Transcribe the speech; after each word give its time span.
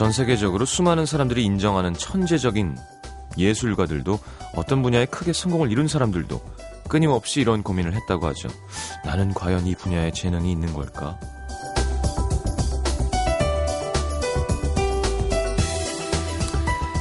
전 0.00 0.12
세계적으로 0.12 0.64
수많은 0.64 1.04
사람들이 1.04 1.44
인정하는 1.44 1.92
천재적인 1.92 2.74
예술가들도 3.36 4.18
어떤 4.56 4.80
분야에 4.80 5.04
크게 5.04 5.34
성공을 5.34 5.70
이룬 5.70 5.88
사람들도 5.88 6.40
끊임없이 6.88 7.42
이런 7.42 7.62
고민을 7.62 7.92
했다고 7.92 8.26
하죠. 8.28 8.48
나는 9.04 9.34
과연 9.34 9.66
이 9.66 9.74
분야에 9.74 10.10
재능이 10.12 10.50
있는 10.50 10.72
걸까? 10.72 11.20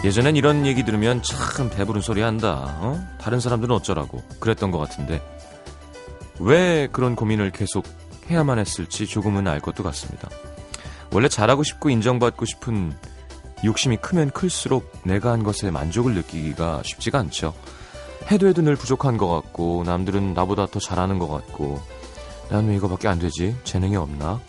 예전엔 0.03 0.35
이런 0.35 0.65
얘기 0.65 0.83
들으면 0.83 1.21
참 1.21 1.69
배부른 1.69 2.01
소리 2.01 2.19
한다. 2.19 2.75
어? 2.81 3.01
다른 3.17 3.39
사람들은 3.39 3.73
어쩌라고 3.73 4.21
그랬던 4.41 4.71
것 4.71 4.77
같은데 4.77 5.21
왜 6.37 6.89
그런 6.91 7.15
고민을 7.15 7.51
계속 7.51 7.85
해야만 8.29 8.59
했을지 8.59 9.07
조금은 9.07 9.47
알 9.47 9.61
것도 9.61 9.83
같습니다. 9.83 10.27
원래 11.11 11.27
잘하고 11.27 11.63
싶고 11.63 11.89
인정받고 11.89 12.45
싶은 12.45 12.93
욕심이 13.65 13.97
크면 13.97 14.31
클수록 14.31 14.91
내가 15.03 15.31
한 15.31 15.43
것에 15.43 15.69
만족을 15.71 16.13
느끼기가 16.13 16.81
쉽지가 16.85 17.19
않죠. 17.19 17.53
해도 18.31 18.47
해도 18.47 18.61
늘 18.61 18.75
부족한 18.75 19.17
것 19.17 19.27
같고 19.27 19.83
남들은 19.85 20.33
나보다 20.33 20.67
더 20.67 20.79
잘하는 20.79 21.19
것 21.19 21.27
같고 21.27 21.81
난 22.49 22.67
왜 22.67 22.75
이거밖에 22.75 23.07
안 23.07 23.19
되지? 23.19 23.55
재능이 23.63 23.95
없나? 23.95 24.39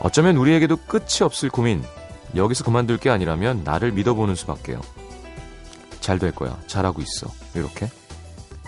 어쩌면 0.00 0.36
우리에게도 0.36 0.76
끝이 0.86 1.22
없을 1.22 1.48
고민 1.50 1.82
여기서 2.34 2.64
그만둘 2.64 2.98
게 2.98 3.10
아니라면 3.10 3.62
나를 3.64 3.92
믿어보는 3.92 4.34
수밖에요. 4.34 4.80
잘 6.00 6.18
될 6.18 6.32
거야. 6.32 6.56
잘하고 6.66 7.02
있어. 7.02 7.32
이렇게 7.54 7.88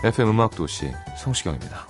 FM 0.03 0.29
음악도시 0.29 0.91
성시경입니다. 1.17 1.87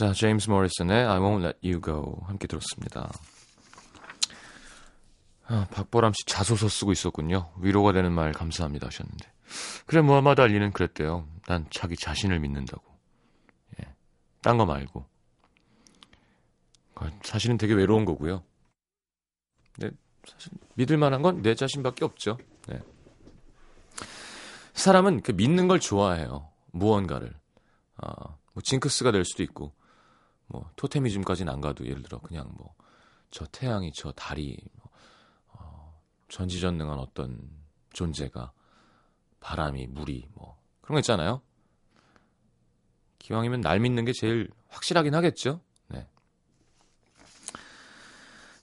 자, 0.00 0.14
제임스 0.14 0.48
모리슨의 0.48 1.04
I 1.06 1.18
Won't 1.18 1.44
Let 1.44 1.58
You 1.62 1.82
Go 1.82 2.22
함께 2.24 2.46
들었습니다. 2.46 3.12
아, 5.44 5.66
박보람 5.70 6.14
씨 6.14 6.24
자소서 6.24 6.70
쓰고 6.70 6.92
있었군요. 6.92 7.52
위로가 7.58 7.92
되는 7.92 8.10
말 8.10 8.32
감사합니다 8.32 8.86
하셨는데. 8.86 9.30
그래, 9.84 10.00
무하마드 10.00 10.40
알리는 10.40 10.72
그랬대요. 10.72 11.28
난 11.46 11.66
자기 11.70 11.96
자신을 11.96 12.40
믿는다고. 12.40 12.82
예. 13.82 13.94
딴 14.40 14.56
거 14.56 14.64
말고. 14.64 15.04
사실은 17.22 17.58
되게 17.58 17.74
외로운 17.74 18.06
거고요. 18.06 18.42
네, 19.80 19.90
사실 20.26 20.50
믿을 20.76 20.96
만한 20.96 21.20
건 21.20 21.42
내 21.42 21.54
자신밖에 21.54 22.06
없죠. 22.06 22.38
네. 22.68 22.80
사람은 24.72 25.20
그 25.20 25.32
믿는 25.32 25.68
걸 25.68 25.78
좋아해요. 25.78 26.48
무언가를. 26.72 27.38
아, 27.98 28.14
뭐 28.54 28.62
징크스가 28.64 29.12
될 29.12 29.26
수도 29.26 29.42
있고, 29.42 29.78
뭐 30.50 30.70
토테미즘까지는 30.76 31.52
안 31.52 31.60
가도 31.60 31.86
예를 31.86 32.02
들어 32.02 32.18
그냥 32.18 32.52
뭐 32.56 32.74
저 33.30 33.46
태양이 33.46 33.92
저 33.92 34.12
달이 34.12 34.58
뭐, 34.72 34.90
어, 35.52 36.00
전지전능한 36.28 36.98
어떤 36.98 37.48
존재가 37.92 38.52
바람이 39.38 39.86
물이 39.88 40.28
뭐 40.34 40.60
그런 40.80 40.96
거 40.96 41.00
있잖아요. 41.00 41.40
기왕이면 43.18 43.60
날 43.60 43.78
믿는 43.80 44.04
게 44.04 44.12
제일 44.12 44.50
확실하긴 44.68 45.14
하겠죠. 45.14 45.60
네. 45.88 46.08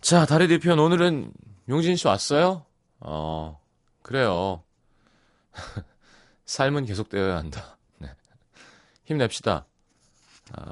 자, 0.01 0.25
달의 0.25 0.47
뒤편 0.49 0.79
오늘은 0.79 1.31
용진 1.69 1.95
씨 1.95 2.07
왔어요? 2.07 2.65
어, 2.99 3.61
그래요. 4.01 4.63
삶은 6.45 6.85
계속되어야 6.85 7.37
한다. 7.37 7.77
네. 7.99 8.13
힘냅시다. 9.05 9.65
아, 10.53 10.71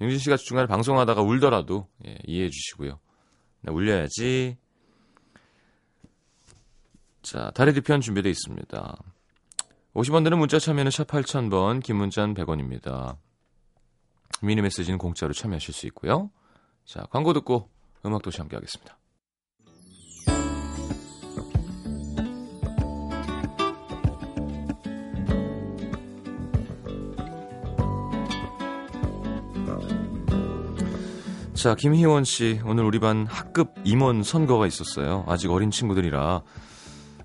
용진 0.00 0.18
씨가 0.18 0.36
중간에 0.36 0.66
방송하다가 0.66 1.22
울더라도 1.22 1.88
예, 2.06 2.16
이해해 2.26 2.50
주시고요. 2.50 2.98
네, 3.62 3.72
울려야지. 3.72 4.56
자, 7.22 7.50
달의 7.54 7.74
뒤편 7.74 8.00
준비되어 8.00 8.30
있습니다. 8.30 8.96
50원 9.94 10.24
드는 10.24 10.38
문자 10.38 10.58
참여는 10.58 10.90
샵 10.90 11.08
8000번, 11.08 11.82
긴 11.82 11.96
문자는 11.96 12.34
100원입니다. 12.34 13.16
미니 14.42 14.62
메시지는 14.62 14.98
공짜로 14.98 15.32
참여하실 15.32 15.74
수 15.74 15.86
있고요. 15.88 16.30
자, 16.84 17.02
광고 17.10 17.32
듣고 17.32 17.68
음악도시 18.06 18.38
함께 18.38 18.56
하겠습니다. 18.56 18.96
자, 31.58 31.74
김희원 31.74 32.22
씨, 32.22 32.60
오늘 32.64 32.84
우리 32.84 33.00
반 33.00 33.26
학급 33.26 33.74
임원 33.82 34.22
선거가 34.22 34.68
있었어요. 34.68 35.24
아직 35.26 35.50
어린 35.50 35.72
친구들이라 35.72 36.42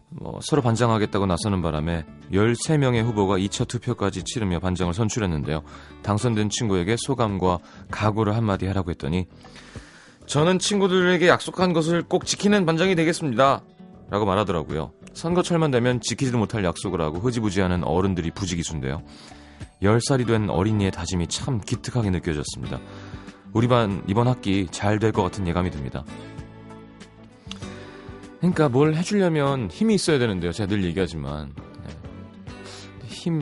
뭐 0.10 0.40
서로 0.42 0.64
반장하겠다고 0.64 1.28
나서는 1.28 1.62
바람에 1.62 2.04
13명의 2.32 3.04
후보가 3.04 3.38
2차 3.38 3.68
투표까지 3.68 4.24
치르며 4.24 4.60
반장을 4.60 4.92
선출했는데요. 4.92 5.62
당선된 6.02 6.50
친구에게 6.50 6.96
소감과 6.98 7.60
각오를 7.92 8.36
한마디 8.36 8.66
하라고 8.66 8.90
했더니 8.90 9.28
저는 10.26 10.58
친구들에게 10.58 11.28
약속한 11.28 11.72
것을 11.72 12.02
꼭 12.02 12.26
지키는 12.26 12.66
반장이 12.66 12.96
되겠습니다. 12.96 13.62
라고 14.10 14.26
말하더라고요. 14.26 14.94
선거철만 15.14 15.70
되면 15.70 16.02
지키지도 16.02 16.40
못할 16.40 16.64
약속을 16.66 17.02
하고 17.02 17.20
흐지부지하는 17.20 17.84
어른들이 17.84 18.32
부지기수인데요. 18.32 19.04
10살이 19.84 20.26
된 20.26 20.50
어린이의 20.50 20.90
다짐이 20.90 21.28
참 21.28 21.62
기특하게 21.62 22.10
느껴졌습니다. 22.10 22.80
우리 23.54 23.68
반 23.68 24.04
이번 24.08 24.28
학기 24.28 24.68
잘 24.72 25.00
될 25.00 25.12
것 25.12 25.22
같은 25.24 25.48
예감이 25.48 25.70
듭니다. 25.72 26.04
그러니까 28.40 28.68
뭘 28.68 28.96
해주려면 28.96 29.70
힘이 29.72 29.96
있어야 29.96 30.20
되는데요. 30.20 30.52
제가 30.52 30.68
늘 30.68 30.84
얘기하지만 30.84 31.54
네. 31.86 31.94
힘 33.08 33.42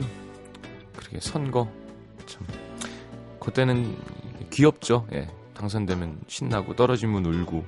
그렇게 0.96 1.18
선거 1.20 1.68
참 2.26 2.46
그때는 3.40 3.96
귀엽죠. 4.50 5.06
예. 5.12 5.28
당선되면 5.54 6.20
신나고 6.28 6.76
떨어지면 6.76 7.24
울고 7.24 7.64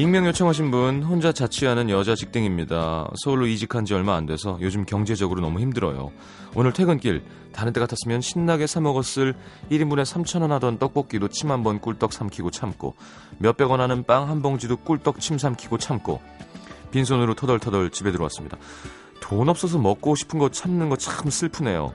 익명 0.00 0.24
요청하신 0.24 0.70
분 0.70 1.02
혼자 1.02 1.30
자취하는 1.30 1.90
여자 1.90 2.14
직딩입니다. 2.14 3.10
서울로 3.22 3.46
이직한 3.46 3.84
지 3.84 3.92
얼마 3.92 4.14
안 4.16 4.24
돼서 4.24 4.56
요즘 4.62 4.86
경제적으로 4.86 5.42
너무 5.42 5.60
힘들어요. 5.60 6.10
오늘 6.54 6.72
퇴근길 6.72 7.22
다른 7.52 7.74
때 7.74 7.80
같았으면 7.80 8.22
신나게 8.22 8.66
사 8.66 8.80
먹었을 8.80 9.34
1인분에 9.70 10.04
3천 10.04 10.40
원 10.40 10.52
하던 10.52 10.78
떡볶이도 10.78 11.28
침 11.28 11.50
한 11.50 11.62
번 11.62 11.80
꿀떡 11.80 12.14
삼키고 12.14 12.50
참고 12.50 12.94
몇백 13.36 13.70
원 13.70 13.82
하는 13.82 14.02
빵 14.04 14.30
한 14.30 14.40
봉지도 14.40 14.78
꿀떡 14.78 15.20
침 15.20 15.36
삼키고 15.36 15.76
참고 15.76 16.22
빈손으로 16.92 17.34
터덜터덜 17.34 17.90
집에 17.90 18.10
들어왔습니다. 18.10 18.56
돈 19.20 19.50
없어서 19.50 19.76
먹고 19.78 20.14
싶은 20.14 20.38
거 20.38 20.48
참는 20.48 20.88
거 20.88 20.96
참 20.96 21.28
슬프네요. 21.28 21.92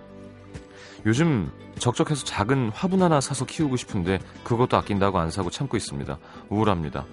요즘 1.07 1.49
적적해서 1.79 2.23
작은 2.23 2.69
화분 2.69 3.01
하나 3.01 3.19
사서 3.19 3.45
키우고 3.45 3.77
싶은데 3.77 4.19
그것도 4.43 4.77
아낀다고 4.77 5.17
안 5.17 5.31
사고 5.31 5.49
참고 5.49 5.75
있습니다. 5.75 6.19
우울합니다. 6.49 7.05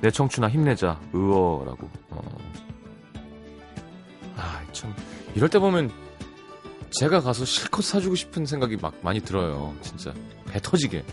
내 0.00 0.10
청춘아 0.10 0.48
힘내자 0.48 1.00
의어라고 1.12 1.90
어. 2.10 2.56
참 4.76 4.94
이럴 5.34 5.48
때 5.48 5.58
보면 5.58 5.90
제가 6.90 7.20
가서 7.20 7.44
실컷 7.44 7.82
사주고 7.82 8.14
싶은 8.14 8.46
생각이 8.46 8.76
막 8.76 8.94
많이 9.02 9.20
들어요. 9.20 9.74
진짜 9.80 10.12
배 10.46 10.60
터지게. 10.60 11.04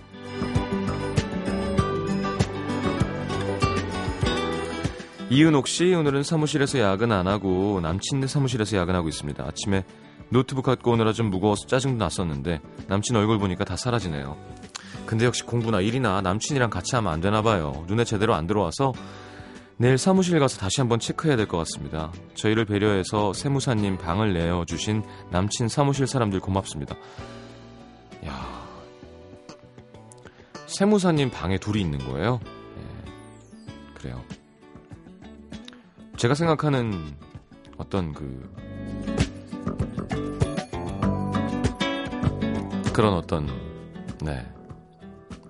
이은옥 5.30 5.68
씨 5.68 5.94
오늘은 5.96 6.22
사무실에서 6.24 6.80
야근 6.80 7.12
안 7.12 7.28
하고 7.28 7.80
남친네 7.82 8.28
사무실에서 8.28 8.78
야근하고 8.78 9.08
있습니다. 9.08 9.44
아침에 9.44 9.84
노트북 10.30 10.66
갖고 10.66 10.92
오느라 10.92 11.12
좀 11.12 11.30
무거워서 11.30 11.66
짜증도 11.66 12.04
났었는데 12.04 12.60
남친 12.88 13.16
얼굴 13.16 13.40
보니까 13.40 13.66
다 13.66 13.76
사라지네요. 13.76 14.38
근데 15.14 15.26
역시 15.28 15.44
공부나 15.44 15.80
일이나 15.80 16.22
남친이랑 16.22 16.72
같이 16.72 16.96
하면 16.96 17.14
안 17.14 17.22
되나 17.22 17.44
봐요. 17.44 17.86
눈에 17.86 18.04
제대로 18.04 18.34
안 18.34 18.48
들어와서 18.48 18.94
내일 19.78 20.00
사무실 20.00 20.40
가서 20.40 20.58
다시 20.58 20.82
한번 20.82 20.98
체크해야 21.00 21.36
될 21.38 21.46
것 21.46 21.60
같습니다. 21.60 22.12
저희를 22.34 22.66
배려해서 22.66 23.32
세무사님 23.32 24.00
방을 24.00 24.34
내어주신 24.34 25.04
남친 25.30 25.68
사무실 25.68 26.08
사람들 26.08 26.40
고맙습니다. 26.40 26.96
야 28.26 28.66
세무사님 30.66 31.30
방에 31.30 31.60
둘이 31.60 31.82
있는 31.82 32.00
거예요? 32.00 32.40
예, 32.78 33.94
그래요. 33.94 34.20
제가 36.18 36.34
생각하는 36.34 37.16
어떤 37.78 38.14
그 38.14 38.52
그런 42.96 43.14
어떤 43.14 43.46
네 44.24 44.44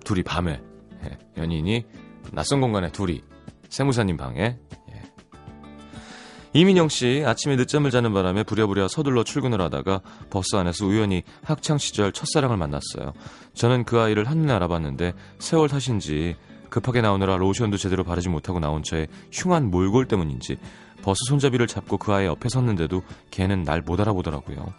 둘이 0.04 0.24
밤에 0.24 0.62
예, 1.06 1.18
연인이 1.38 1.86
낯선 2.32 2.62
공간에 2.62 2.92
둘이 2.92 3.22
세무사님 3.70 4.18
방에 4.18 4.58
예. 4.92 5.02
이민영 6.54 6.90
씨 6.90 7.24
아침에 7.26 7.56
늦잠을 7.56 7.90
자는 7.92 8.14
바람에 8.14 8.44
부랴부랴 8.44 8.88
서둘러 8.88 9.24
출근을 9.24 9.60
하다가 9.62 10.02
버스 10.30 10.56
안에서 10.56 10.86
우연히 10.86 11.24
학창 11.44 11.78
시절 11.78 12.12
첫사랑을 12.12 12.58
만났어요. 12.58 13.14
저는 13.56 13.86
그 13.86 14.00
아이를 14.00 14.30
한눈에 14.30 14.54
알아봤는데 14.54 15.14
세월 15.40 15.68
탓인지 15.70 16.36
급하게 16.70 17.02
나오느라 17.02 17.38
로션도 17.38 17.78
제대로 17.78 18.04
바르지 18.04 18.30
못하고 18.30 18.60
나온 18.60 18.84
저의 18.84 19.08
흉한 19.32 19.70
몰골 19.72 20.08
때문인지 20.08 20.58
버스 21.04 21.20
손잡이를 21.28 21.68
잡고 21.68 21.98
그 21.98 22.14
아이 22.14 22.26
옆에 22.26 22.50
섰는데도 22.50 23.04
걔는 23.32 23.64
날 23.64 23.82
못 23.82 24.00
알아보더라고요. 24.00 24.74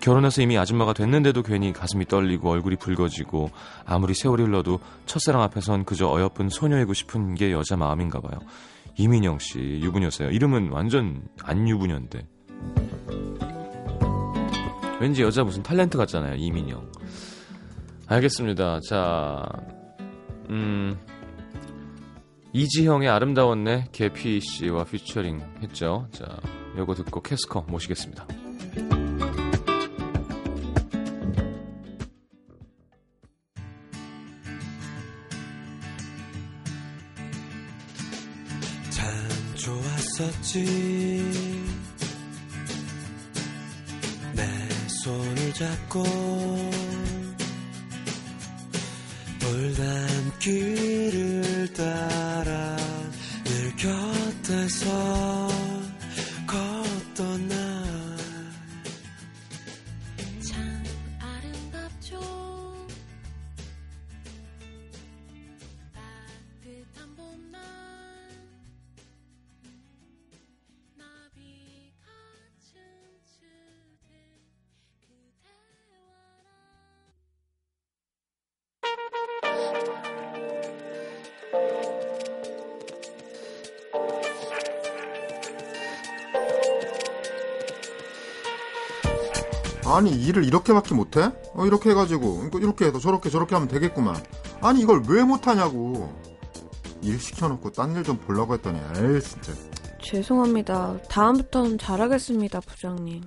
결혼해서 0.00 0.42
이미 0.42 0.56
아줌마가 0.56 0.92
됐는데도 0.92 1.42
괜히 1.42 1.72
가슴이 1.72 2.06
떨리고 2.06 2.50
얼굴이 2.50 2.76
붉어지고 2.76 3.50
아무리 3.84 4.14
세월이 4.14 4.44
흘러도 4.44 4.80
첫사랑 5.06 5.42
앞에선 5.42 5.84
그저 5.84 6.08
어여쁜 6.08 6.48
소녀이고 6.48 6.94
싶은 6.94 7.34
게 7.34 7.52
여자 7.52 7.76
마음인가 7.76 8.20
봐요. 8.20 8.38
이민영 8.96 9.38
씨 9.38 9.58
유부녀세요. 9.58 10.30
이름은 10.30 10.70
완전 10.70 11.22
안 11.42 11.68
유부녀인데. 11.68 12.26
왠지 15.00 15.22
여자 15.22 15.44
무슨 15.44 15.62
탤런트 15.62 15.96
같잖아요. 15.96 16.34
이민영. 16.36 16.90
알겠습니다. 18.06 18.80
자, 18.88 19.44
음, 20.50 20.98
이지형의 22.52 23.08
아름다웠네 23.08 23.88
개피 23.92 24.40
씨와 24.40 24.84
피처링 24.84 25.40
했죠. 25.62 26.08
자, 26.10 26.24
요거 26.76 26.94
듣고 26.94 27.20
캐스커 27.22 27.66
모시겠습니다. 27.68 28.26
좋았었지 40.48 40.64
내 44.34 44.42
손을 44.88 45.52
잡고 45.54 46.02
돌담길을 50.38 51.72
따라 51.74 52.76
늘 53.44 53.76
곁에서 53.76 55.37
아니 89.98 90.12
일을 90.12 90.44
이렇게밖에 90.44 90.94
못해? 90.94 91.32
어, 91.54 91.66
이렇게 91.66 91.90
해가지고 91.90 92.50
이렇게 92.60 92.84
해서 92.84 93.00
저렇게 93.00 93.30
저렇게 93.30 93.56
하면 93.56 93.66
되겠구만 93.66 94.14
아니 94.60 94.80
이걸 94.80 95.02
왜 95.08 95.24
못하냐고 95.24 96.16
일 97.02 97.18
시켜놓고 97.18 97.72
딴 97.72 97.96
일 97.96 98.04
좀 98.04 98.16
보려고 98.18 98.54
했더니 98.54 98.78
에이 98.78 99.20
진짜 99.20 99.52
죄송합니다. 100.00 100.98
다음부터는 101.10 101.78
잘하겠습니다, 101.78 102.60
부장님. 102.60 103.22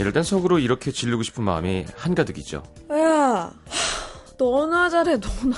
이럴 0.00 0.12
땐 0.12 0.22
속으로 0.24 0.58
이렇게 0.58 0.90
지르고 0.90 1.22
싶은 1.22 1.44
마음이 1.44 1.86
한가득이죠. 1.96 2.62
야, 2.92 3.52
너나 4.38 4.90
잘해, 4.90 5.12
너나. 5.18 5.56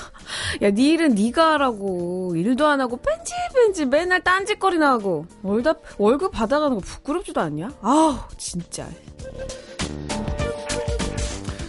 야, 0.61 0.71
네 0.71 0.89
일은 0.89 1.15
네가 1.15 1.53
하라고. 1.53 2.33
일도 2.35 2.67
안 2.67 2.79
하고 2.81 2.97
뺀질뺀질 2.97 3.87
맨날 3.87 4.23
딴짓거리나 4.23 4.91
하고. 4.91 5.25
월답, 5.41 5.81
월급 5.97 6.31
받아가는 6.31 6.75
거 6.75 6.81
부끄럽지도 6.81 7.41
않냐? 7.41 7.71
아우, 7.81 8.15
진짜. 8.37 8.87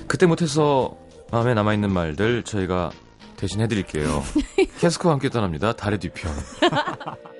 그때 0.06 0.26
못해서 0.26 0.96
마음에 1.30 1.54
남아있는 1.54 1.92
말들 1.92 2.42
저희가 2.44 2.90
대신 3.36 3.60
해드릴게요. 3.60 4.22
캐스커와 4.80 5.14
함께 5.14 5.28
떠납니다. 5.28 5.72
달의 5.72 5.98
뒤편. 5.98 6.30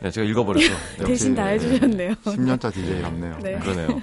네, 0.00 0.10
제가 0.10 0.26
읽어버려서. 0.28 0.68
네, 0.98 1.04
대신 1.04 1.34
다 1.34 1.46
해주셨네요. 1.46 2.14
10년차 2.24 2.72
DJ 2.72 3.02
같네요 3.02 3.36
네. 3.42 3.58
그러네요. 3.58 4.00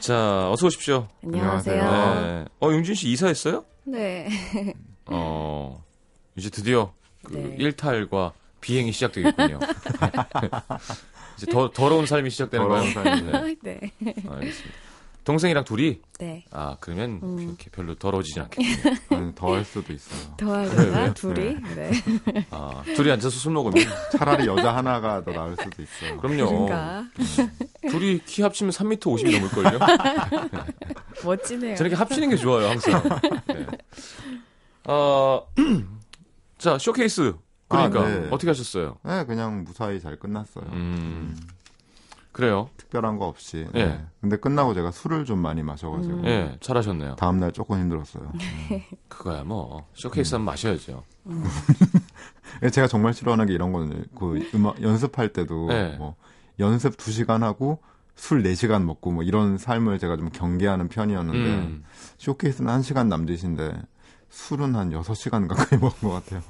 자, 0.00 0.50
어서 0.50 0.66
오십시오. 0.66 1.06
안녕하세요. 1.24 1.82
네. 1.82 2.44
어, 2.60 2.72
용진 2.72 2.94
씨 2.94 3.08
이사했어요? 3.10 3.64
네. 3.84 4.28
어, 5.06 5.84
이제 6.36 6.50
드디어 6.50 6.92
그 7.24 7.34
네. 7.34 7.56
일탈과 7.58 8.32
비행이 8.60 8.92
시작되겠군요. 8.92 9.58
이제 11.36 11.46
더, 11.46 11.70
더러운 11.72 12.06
삶이 12.06 12.30
시작되는 12.30 12.68
거예요? 12.68 12.84
네. 13.22 13.52
네. 13.62 14.14
알겠습니다. 14.28 14.81
동생이랑 15.24 15.64
둘이? 15.64 16.00
네. 16.18 16.44
아, 16.50 16.76
그러면 16.80 17.20
음. 17.22 17.38
이렇게 17.38 17.70
별로 17.70 17.94
더러워지지 17.94 18.40
않겠군요. 18.40 18.96
아니, 19.10 19.34
더할 19.34 19.64
수도 19.64 19.92
있어요 19.92 20.34
그래요, 20.36 20.66
더하려나? 20.66 21.00
왜요? 21.02 21.14
둘이? 21.14 21.56
네. 21.76 21.90
아, 22.50 22.82
둘이 22.96 23.10
앉아서 23.12 23.30
술 23.38 23.52
먹으면? 23.52 23.84
차라리 24.12 24.46
여자 24.46 24.74
하나가 24.76 25.22
더 25.22 25.30
나을 25.32 25.56
수도 25.56 25.82
있어요 25.82 26.16
그럼요. 26.18 26.66
그런가? 26.66 27.04
둘이 27.90 28.20
키 28.24 28.42
합치면 28.42 28.72
3m 28.72 28.98
50이 29.00 29.32
넘을걸요? 29.32 29.78
멋지네요. 31.24 31.76
저렇게 31.76 31.94
합치는 31.94 32.30
게 32.30 32.36
좋아요, 32.36 32.68
항상. 32.70 33.02
네. 33.46 33.66
어, 34.84 35.46
자, 36.58 36.78
쇼케이스. 36.78 37.34
그러니까, 37.68 38.00
아, 38.02 38.08
네. 38.08 38.28
어떻게 38.30 38.48
하셨어요? 38.48 38.98
네 39.02 39.24
그냥 39.24 39.64
무사히 39.64 39.98
잘 39.98 40.18
끝났어요 40.18 40.64
음, 40.72 41.34
그래요. 42.32 42.68
특별한 42.78 43.18
거 43.18 43.26
없이 43.26 43.66
예. 43.74 43.84
네. 43.84 44.06
근데 44.20 44.36
끝나고 44.36 44.74
제가 44.74 44.90
술을 44.90 45.24
좀 45.24 45.38
많이 45.38 45.62
마셔가지고 45.62 46.14
음. 46.14 46.24
예, 46.24 46.56
잘하셨네요. 46.60 47.16
다음날 47.16 47.52
조금 47.52 47.78
힘들었어요 47.78 48.32
그거야, 49.08 49.44
뭐. 49.44 49.86
쇼케이스 49.94 50.34
하면 50.34 50.46
마셔야죠. 50.46 51.02
예, 52.62 52.70
제가 52.70 52.86
정말 52.86 53.12
싫어하는 53.14 53.46
게 53.46 53.52
이런 53.52 53.72
거는 53.72 54.04
그 54.18 54.48
음악 54.54 54.80
연습할 54.82 55.32
때도 55.32 55.68
네. 55.68 55.96
뭐 55.98 56.16
연습 56.58 56.96
2 56.98 57.10
시간 57.12 57.42
하고 57.42 57.78
술 58.14 58.42
4시간 58.42 58.84
먹고 58.84 59.10
뭐 59.10 59.22
이런 59.22 59.58
삶을 59.58 59.98
제가 59.98 60.16
좀 60.16 60.30
경계하는 60.30 60.88
편이었는데 60.88 61.38
음, 61.38 61.84
쇼케이스는 62.18 62.72
1시간 62.80 63.08
남짓인데 63.08 63.72
술은 64.28 64.74
한 64.76 64.90
6시간 64.90 65.48
가까이 65.48 65.78
먹은 65.80 66.08
것 66.08 66.10
같아요. 66.24 66.42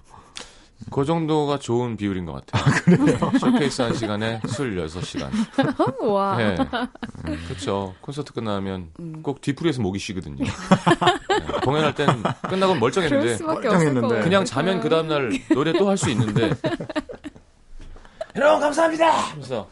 그 0.90 1.04
정도가 1.04 1.58
좋은 1.58 1.96
비율인 1.96 2.24
것 2.26 2.44
같아요. 2.46 2.62
아, 2.64 2.80
그래요? 2.80 3.18
쇼케이스 3.38 3.82
한 3.82 3.94
시간에 3.94 4.40
술 4.48 4.76
6시간. 4.76 5.30
와. 6.04 6.36
네. 6.36 6.56
그렇죠. 7.48 7.94
콘서트 8.00 8.32
끝나면 8.32 8.90
음. 9.00 9.22
꼭 9.22 9.40
뒤풀이에서 9.40 9.80
목이 9.82 9.98
쉬거든요. 9.98 10.44
네. 10.44 10.50
공연할 11.64 11.94
땐 11.94 12.08
끝나고 12.48 12.74
멀쩡했는데 12.74 13.42
멀쩡했는데. 13.44 14.20
그냥 14.22 14.44
자면 14.44 14.80
그 14.80 14.88
다음날 14.88 15.30
노래 15.54 15.72
또 15.72 15.88
할 15.88 15.96
수 15.96 16.10
있는데 16.10 16.50
여러분 18.36 18.60
감사합니다 18.60 19.10
하면서 19.10 19.68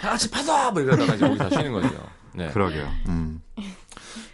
다 0.00 0.10
같이 0.10 0.30
파도 0.30 0.72
뭐 0.72 0.82
이러다가 0.82 1.14
이제 1.14 1.26
목이 1.26 1.38
다 1.38 1.48
쉬는 1.50 1.72
거죠. 1.72 1.88
네. 2.34 2.48
그러게요. 2.50 2.88
음. 3.08 3.40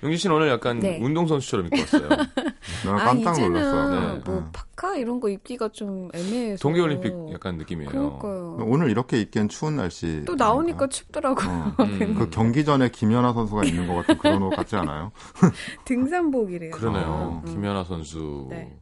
용진 0.03 0.19
씨는 0.19 0.37
오늘 0.37 0.49
약간 0.49 0.81
네. 0.81 0.99
운동선수처럼 1.01 1.67
입고 1.67 1.79
왔어요. 1.81 2.09
나 2.85 2.93
아, 2.95 2.97
깜짝 3.05 3.33
이제는 3.35 3.53
놀랐어. 3.53 3.89
네. 4.15 4.23
뭐 4.25 4.39
음. 4.39 4.49
파카 4.53 4.97
이런 4.97 5.21
거 5.21 5.29
입기가 5.29 5.69
좀 5.69 6.09
애매해서. 6.13 6.61
동계올림픽 6.61 7.13
약간 7.33 7.57
느낌이에요. 7.57 7.91
그러니까요. 7.91 8.59
오늘 8.67 8.91
이렇게 8.91 9.21
입기엔 9.21 9.49
추운 9.49 9.77
날씨. 9.77 10.25
또 10.27 10.35
나오니까 10.35 10.89
춥더라고요. 10.89 11.75
어. 11.79 11.85
음. 11.85 12.15
그 12.19 12.31
경기 12.31 12.65
전에 12.65 12.89
김연아 12.89 13.33
선수가 13.33 13.65
입는 13.65 13.87
것 13.87 13.95
같은 13.97 14.19
그런 14.19 14.43
옷 14.43 14.51
같지 14.51 14.75
않아요? 14.77 15.13
등산복이래요. 15.85 16.73
그러네요. 16.73 17.43
음. 17.45 17.53
김연아 17.53 17.85
선수. 17.85 18.49
네. 18.51 18.77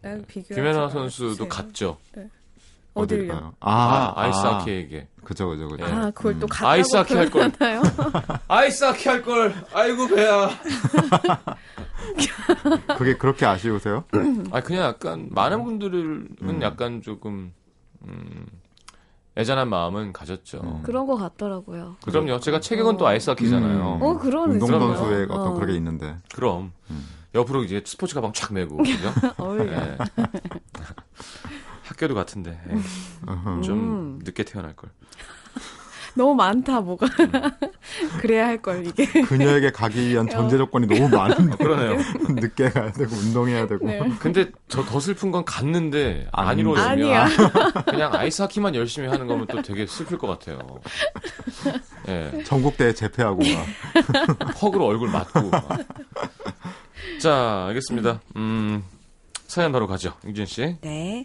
난 0.00 0.24
비교. 0.26 0.54
김연아 0.54 0.88
선수도 0.88 1.48
갔죠. 1.48 1.98
어딜요? 2.12 2.30
어딜까요? 2.94 3.54
아, 3.60 4.12
아, 4.16 4.22
아이스하키에게. 4.22 5.08
그죠, 5.24 5.48
그죠, 5.48 5.68
그죠. 5.68 5.86
네. 5.86 5.92
아, 5.92 6.10
그걸 6.10 6.38
또 6.38 6.46
갔다고 6.46 6.70
아이스하키 6.70 7.14
할 7.14 7.30
걸. 7.30 7.50
표현하나요? 7.52 7.82
아이스하키 8.48 9.08
할 9.08 9.22
걸. 9.22 9.54
아이고 9.72 10.08
배야. 10.08 10.50
그게 12.98 13.16
그렇게 13.16 13.46
아쉬우세요? 13.46 14.04
아 14.50 14.60
그냥 14.60 14.84
약간 14.84 15.28
많은 15.30 15.64
분들은 15.64 16.28
음. 16.42 16.62
약간 16.62 17.02
조금 17.02 17.52
음, 18.06 18.46
애잔한 19.36 19.68
마음은 19.68 20.12
가졌죠. 20.12 20.60
음. 20.64 20.82
그런 20.82 21.06
거 21.06 21.16
같더라고요. 21.16 21.96
그럼요. 22.04 22.40
제가 22.40 22.60
체격은 22.60 22.96
또 22.96 23.06
아이스하키잖아요. 23.06 23.96
음. 23.96 24.02
어, 24.02 24.18
그러네. 24.18 24.54
운동선수의. 24.54 25.24
어떤 25.30 25.48
어. 25.48 25.54
그런 25.54 25.68
게 25.68 25.74
있는데. 25.76 26.16
그럼 26.34 26.72
음. 26.90 27.06
옆으로 27.34 27.62
이제 27.62 27.80
스포츠 27.86 28.14
가방 28.14 28.32
촥 28.32 28.52
메고 28.52 28.76
그죠? 28.78 29.08
어 29.38 29.56
학교도 32.00 32.14
같은데 32.14 32.58
예. 32.70 32.74
좀 33.62 33.78
음. 33.78 34.18
늦게 34.24 34.44
태어날 34.44 34.74
걸. 34.74 34.90
너무 36.16 36.34
많다, 36.34 36.80
뭐가. 36.80 37.06
그래야 38.20 38.46
할 38.48 38.60
걸, 38.60 38.84
이게. 38.84 39.04
그녀에게 39.22 39.70
가기 39.70 40.08
위한 40.08 40.28
전제 40.28 40.58
조건이 40.58 40.88
너무 40.88 41.08
많은데. 41.08 41.56
그러네요. 41.56 41.98
늦게 42.30 42.70
가야 42.70 42.90
되고, 42.90 43.14
운동해야 43.14 43.68
되고. 43.68 43.86
네. 43.86 44.00
근데 44.18 44.50
저 44.68 44.84
더 44.84 44.98
슬픈 44.98 45.30
건 45.30 45.44
갔는데 45.44 46.26
안 46.32 46.48
안 46.48 46.58
이루어지면 46.58 46.88
아니야. 46.90 47.28
그냥 47.84 48.12
아이스하키만 48.12 48.74
열심히 48.74 49.06
하는 49.06 49.28
거면 49.28 49.46
또 49.46 49.62
되게 49.62 49.86
슬플 49.86 50.18
것 50.18 50.26
같아요. 50.26 50.58
예. 52.08 52.42
전국대회 52.44 52.92
재패하고 52.92 53.42
막. 53.44 54.54
퍽으로 54.56 54.86
얼굴 54.86 55.10
맞고. 55.10 55.48
막. 55.50 55.68
자, 57.20 57.66
알겠습니다. 57.68 58.20
음, 58.34 58.82
사연 59.46 59.70
바로 59.70 59.86
가죠. 59.86 60.14
유진 60.26 60.44
씨. 60.46 60.76
네. 60.80 61.24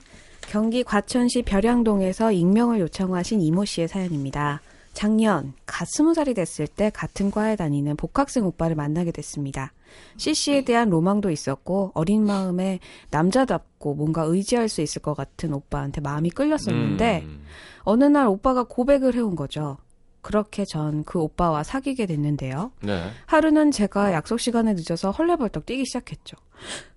경기 0.50 0.84
과천시 0.84 1.44
벼량동에서 1.44 2.32
익명을 2.32 2.80
요청하신 2.80 3.42
이모 3.42 3.66
씨의 3.66 3.88
사연입니다. 3.88 4.62
작년 4.94 5.54
갓 5.66 5.88
스무 5.90 6.14
살이 6.14 6.34
됐을 6.34 6.68
때 6.68 6.90
같은 6.90 7.30
과에 7.30 7.58
다니는 7.58 7.98
복학생 7.98 8.46
오빠를 8.46 8.76
만나게 8.76 9.12
됐습니다. 9.12 9.74
CC에 10.18 10.64
대한 10.64 10.90
로망도 10.90 11.32
있었고 11.32 11.92
어린 11.94 12.26
마음에 12.26 12.80
남자답고 13.12 13.96
뭔가 13.96 14.24
의지할 14.24 14.70
수 14.70 14.82
있을 14.82 15.02
것 15.02 15.14
같은 15.14 15.54
오빠한테 15.54 16.00
마음이 16.00 16.30
끌렸었는데 16.30 17.24
음, 17.26 17.44
어느 17.84 18.06
날 18.06 18.28
오빠가 18.28 18.64
고백을 18.64 19.16
해온 19.16 19.36
거죠. 19.36 19.78
그렇게 20.22 20.66
전 20.66 21.04
그 21.06 21.20
오빠와 21.20 21.64
사귀게 21.64 22.06
됐는데요. 22.08 22.72
네. 22.82 23.12
하루는 23.28 23.72
제가 23.72 24.12
약속 24.14 24.40
시간에 24.40 24.74
늦어서 24.74 25.12
헐레벌떡 25.12 25.66
뛰기 25.66 25.86
시작했죠. 25.86 26.38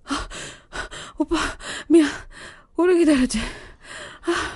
아, 0.05 0.29
오빠 1.19 1.37
미안 1.89 2.09
오래 2.79 2.97
기다렸지. 2.97 3.41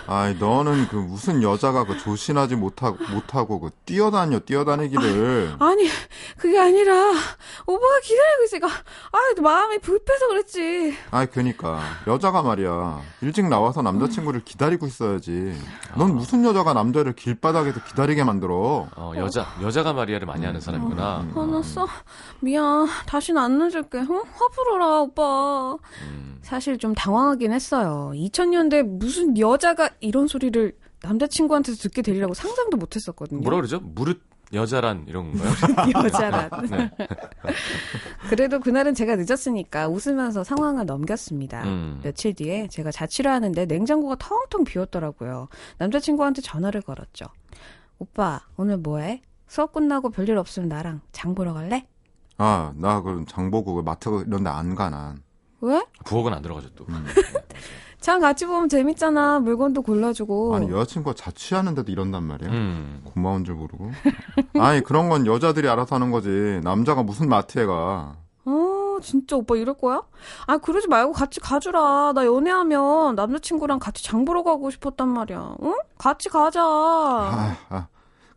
아이, 0.06 0.34
너는 0.34 0.88
그 0.88 0.96
무슨 0.96 1.42
여자가 1.42 1.84
그 1.84 1.98
조신하지 1.98 2.56
못하고, 2.56 2.98
못하고 3.12 3.60
그 3.60 3.70
뛰어다녀, 3.84 4.38
뛰어다니기를. 4.40 5.56
아니 5.58 5.88
그게 6.36 6.58
아니라 6.58 6.94
오빠가 7.66 8.00
기다리고 8.02 8.44
있으니까 8.44 8.68
아 8.68 9.40
마음이 9.40 9.78
불편해서 9.78 10.28
그랬지. 10.28 10.94
아이, 11.10 11.26
그니까. 11.26 11.80
여자가 12.06 12.42
말이야. 12.42 13.00
일찍 13.20 13.46
나와서 13.48 13.82
남자친구를 13.82 14.44
기다리고 14.44 14.86
있어야지. 14.86 15.54
넌 15.96 16.14
무슨 16.14 16.44
여자가 16.44 16.72
남자를 16.72 17.12
길바닥에서 17.14 17.84
기다리게 17.84 18.24
만들어. 18.24 18.88
어, 18.96 19.12
여자, 19.16 19.46
여자가 19.62 19.92
마리아를 19.92 20.26
많이 20.26 20.44
하는 20.44 20.60
사람이구나. 20.60 21.28
화났어? 21.34 21.86
미안 22.40 22.86
다시는 23.06 23.40
안 23.40 23.58
늦을게. 23.58 23.98
응? 23.98 24.22
화 24.32 24.48
풀어라 24.48 25.00
오빠. 25.00 25.76
음, 26.02 26.38
사실 26.42 26.78
좀 26.78 26.94
당황하긴 26.94 27.52
했어요. 27.52 28.10
2000년대 28.14 28.82
무슨 28.82 29.38
여자 29.38 29.61
가 29.74 29.88
이런 30.00 30.26
소리를 30.26 30.76
남자친구한테서 31.02 31.78
듣게 31.82 32.02
되리라고 32.02 32.34
상상도 32.34 32.76
못 32.76 32.94
했었거든요. 32.96 33.40
뭐라 33.40 33.56
그러죠? 33.56 33.80
무릇 33.80 34.20
여자란 34.52 35.06
이런 35.08 35.32
건가요? 35.32 35.52
여자란. 36.04 36.50
네. 36.70 36.90
그래도 38.28 38.60
그날은 38.60 38.94
제가 38.94 39.16
늦었으니까 39.16 39.88
웃으면서 39.88 40.44
상황을 40.44 40.84
넘겼습니다. 40.84 41.64
음. 41.64 42.00
며칠 42.02 42.34
뒤에 42.34 42.68
제가 42.68 42.90
자취를 42.90 43.30
하는데 43.30 43.64
냉장고가 43.64 44.16
텅텅 44.18 44.64
비었더라고요. 44.64 45.48
남자친구한테 45.78 46.42
전화를 46.42 46.82
걸었죠. 46.82 47.26
오빠, 47.98 48.40
오늘 48.56 48.76
뭐해? 48.78 49.22
수업 49.46 49.72
끝나고 49.72 50.10
별일 50.10 50.36
없으면 50.36 50.68
나랑 50.68 51.00
장 51.12 51.34
보러 51.34 51.52
갈래? 51.54 51.86
아, 52.36 52.72
나 52.76 53.00
그럼 53.00 53.24
장 53.26 53.50
보고 53.50 53.74
그 53.74 53.82
마트 53.82 54.08
이런 54.26 54.44
데 54.44 54.50
안 54.50 54.74
가, 54.74 54.90
난. 54.90 55.22
왜? 55.60 55.82
부엌은 56.04 56.32
안 56.34 56.42
들어가죠 56.42 56.68
또. 56.74 56.84
음. 56.88 57.06
장 58.02 58.20
같이 58.20 58.46
보면 58.46 58.68
재밌잖아. 58.68 59.38
물건도 59.38 59.82
골라주고. 59.82 60.56
아니, 60.56 60.68
여자친구가 60.68 61.14
자취하는데도 61.14 61.90
이런단 61.92 62.24
말이야. 62.24 62.50
음. 62.50 63.00
고마운 63.04 63.44
줄 63.44 63.54
모르고. 63.54 63.92
아니, 64.58 64.82
그런 64.82 65.08
건 65.08 65.24
여자들이 65.24 65.68
알아서 65.68 65.94
하는 65.94 66.10
거지. 66.10 66.60
남자가 66.64 67.04
무슨 67.04 67.28
마트에 67.28 67.64
가. 67.64 68.16
어, 68.44 68.98
진짜 69.00 69.36
오빠 69.36 69.54
이럴 69.56 69.74
거야? 69.74 70.02
아, 70.48 70.58
그러지 70.58 70.88
말고 70.88 71.12
같이 71.12 71.38
가주라. 71.38 72.12
나 72.12 72.26
연애하면 72.26 73.14
남자친구랑 73.14 73.78
같이 73.78 74.02
장 74.02 74.24
보러 74.24 74.42
가고 74.42 74.68
싶었단 74.70 75.08
말이야. 75.08 75.54
응? 75.62 75.74
같이 75.96 76.28
가자. 76.28 76.60
아, 76.60 77.56
아, 77.68 77.86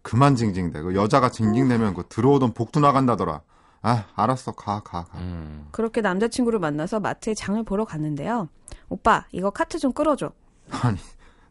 그만 0.03 0.36
징징대. 0.36 0.84
그 0.84 0.95
여자가 0.95 1.29
징징대면 1.29 1.95
그 1.95 2.03
들어오던 2.07 2.53
복도 2.53 2.79
나간다더라. 2.79 3.41
아, 3.81 4.03
알았어. 4.15 4.51
가, 4.51 4.81
가, 4.81 5.05
가. 5.05 5.17
음. 5.17 5.67
그렇게 5.72 6.01
남자친구를 6.01 6.60
만나서 6.60 7.00
마트에 7.00 7.34
장을 7.34 7.62
보러 7.63 7.84
갔는데요. 7.84 8.48
오빠, 8.89 9.25
이거 9.32 9.50
카트 9.50 9.80
좀 9.80 9.92
끌어줘. 9.94 10.32
아니, 10.72 10.98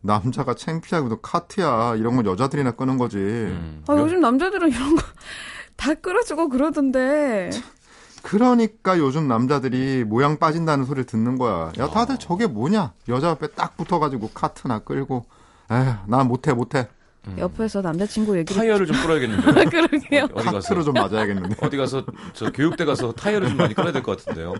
남자가 0.00 0.54
창피하고도 0.54 1.20
카트야. 1.20 1.94
이런 1.96 2.16
건 2.16 2.26
여자들이나 2.26 2.72
끄는 2.72 2.98
거지. 2.98 3.16
음. 3.18 3.82
아, 3.88 3.94
요즘 3.96 4.20
남자들은 4.20 4.70
이런 4.70 4.96
거 4.96 5.02
다 5.76 5.92
끌어주고 5.94 6.50
그러던데. 6.50 7.50
그러니까 8.22 8.98
요즘 8.98 9.28
남자들이 9.28 10.04
모양 10.04 10.38
빠진다는 10.38 10.84
소리를 10.86 11.04
듣는 11.04 11.36
거야. 11.36 11.72
야, 11.78 11.90
다들 11.90 12.16
저게 12.18 12.46
뭐냐? 12.46 12.92
여자 13.08 13.28
옆에 13.30 13.48
딱 13.48 13.76
붙어가지고 13.76 14.30
카트나 14.32 14.78
끌고. 14.78 15.26
에휴, 15.70 15.94
난 16.06 16.28
못해, 16.28 16.52
못해. 16.52 16.88
옆에서 17.38 17.80
남자친구 17.82 18.36
얘기를. 18.38 18.60
타이어를 18.60 18.86
좀 18.86 18.96
끌어야겠는데. 19.02 19.64
그러게요. 19.70 20.28
어디 20.34 20.46
가서 20.46 20.82
좀 20.82 20.94
맞아야겠는데. 20.94 21.56
어디 21.60 21.76
가서 21.76 22.04
저 22.32 22.50
교육대 22.52 22.84
가서 22.84 23.12
타이어를 23.12 23.48
좀 23.48 23.56
많이 23.56 23.74
끌어야 23.74 23.92
될 23.92 24.02
것 24.02 24.18
같은데요. 24.18 24.54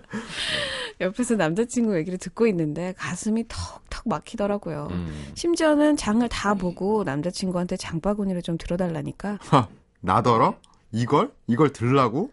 옆에서 1.01 1.35
남자친구 1.37 1.97
얘기를 1.97 2.19
듣고 2.19 2.47
있는데 2.47 2.95
가슴이 2.97 3.45
턱턱 3.49 4.03
막히더라고요. 4.09 4.89
음. 4.93 5.27
심지어는 5.35 5.97
장을 5.97 6.27
다 6.29 6.55
보고 6.55 7.03
남자친구한테 7.05 7.77
장바구니를 7.77 8.43
좀 8.43 8.57
들어달라니까 8.59 9.39
나더러? 10.01 10.55
이걸? 10.93 11.33
이걸 11.47 11.73
들라고? 11.73 12.31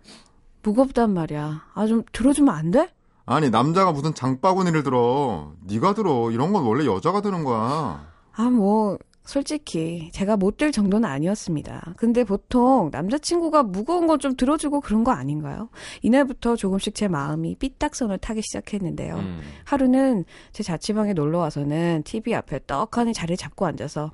무겁단 0.63 1.11
말이야. 1.13 1.63
아, 1.73 1.87
좀 1.87 2.03
들어주면 2.11 2.53
안 2.53 2.69
돼? 2.69 2.89
아니, 3.25 3.49
남자가 3.49 3.91
무슨 3.91 4.13
장바구니를 4.13 4.83
들어. 4.83 5.53
네가 5.65 5.93
들어. 5.95 6.29
이런 6.31 6.53
건 6.53 6.63
원래 6.63 6.85
여자가 6.85 7.21
드는 7.21 7.43
거야. 7.43 8.05
아, 8.33 8.43
뭐, 8.43 8.97
솔직히 9.23 10.09
제가 10.13 10.35
못 10.37 10.57
들 10.57 10.71
정도는 10.71 11.07
아니었습니다. 11.09 11.93
근데 11.97 12.23
보통 12.23 12.89
남자친구가 12.91 13.63
무거운 13.63 14.05
거좀 14.07 14.35
들어주고 14.35 14.81
그런 14.81 15.03
거 15.03 15.11
아닌가요? 15.11 15.69
이날부터 16.01 16.55
조금씩 16.55 16.93
제 16.93 17.07
마음이 17.07 17.55
삐딱선을 17.55 18.17
타기 18.19 18.41
시작했는데요. 18.41 19.15
음. 19.15 19.41
하루는 19.65 20.25
제 20.51 20.63
자취방에 20.63 21.13
놀러 21.13 21.39
와서는 21.39 22.03
TV 22.03 22.35
앞에 22.35 22.59
떡하니 22.67 23.13
자리를 23.13 23.37
잡고 23.37 23.65
앉아서 23.65 24.11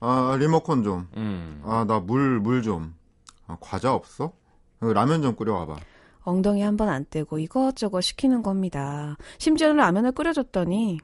아, 0.00 0.36
리모컨 0.38 0.82
좀. 0.82 1.06
음. 1.16 1.60
아, 1.64 1.84
나 1.86 2.00
물, 2.00 2.40
물 2.40 2.62
좀. 2.62 2.94
아, 3.46 3.56
과자 3.60 3.92
없어? 3.94 4.32
어, 4.80 4.92
라면 4.92 5.22
좀 5.22 5.34
끓여와봐. 5.36 5.76
엉덩이 6.22 6.62
한 6.62 6.76
번 6.76 6.88
안 6.88 7.04
떼고 7.10 7.38
이것저것 7.38 8.00
시키는 8.00 8.42
겁니다. 8.42 9.16
심지어는 9.38 9.76
라면을 9.76 10.12
끓여줬더니 10.12 10.98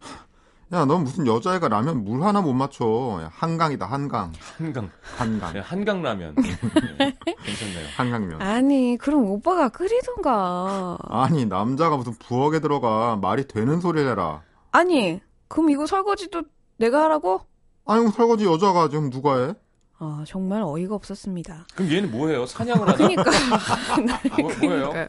야, 0.72 0.84
넌 0.84 1.02
무슨 1.02 1.26
여자애가 1.26 1.66
라면 1.68 2.04
물 2.04 2.22
하나 2.22 2.40
못 2.40 2.52
맞춰. 2.52 3.18
야, 3.22 3.30
한강이다, 3.34 3.86
한강. 3.86 4.32
한강. 4.56 4.88
한강. 5.16 5.52
네, 5.52 5.58
한강 5.58 6.00
라면. 6.00 6.34
네, 6.38 7.16
괜찮네요. 7.44 7.86
한강면. 7.96 8.40
아니, 8.40 8.96
그럼 8.96 9.24
오빠가 9.24 9.68
끓이던가. 9.68 10.96
아니, 11.08 11.44
남자가 11.46 11.96
무슨 11.96 12.12
부엌에 12.20 12.60
들어가. 12.60 13.16
말이 13.16 13.48
되는 13.48 13.80
소리를 13.80 14.08
해라. 14.08 14.42
아니, 14.70 15.20
그럼 15.48 15.70
이거 15.70 15.86
설거지도 15.86 16.42
내가 16.76 17.02
하라고? 17.04 17.40
아니, 17.84 18.02
뭐 18.02 18.12
설거지 18.12 18.44
여자가 18.44 18.88
지금 18.90 19.10
누가 19.10 19.38
해? 19.44 19.54
아, 20.02 20.24
정말 20.26 20.62
어이가 20.62 20.94
없었습니다. 20.94 21.66
그럼 21.74 21.92
얘는 21.92 22.10
뭐 22.10 22.28
해요? 22.28 22.46
사냥을 22.46 22.88
하나? 22.88 22.96
그니까. 22.96 23.22
뭐, 24.40 24.50
뭐예요? 24.62 25.08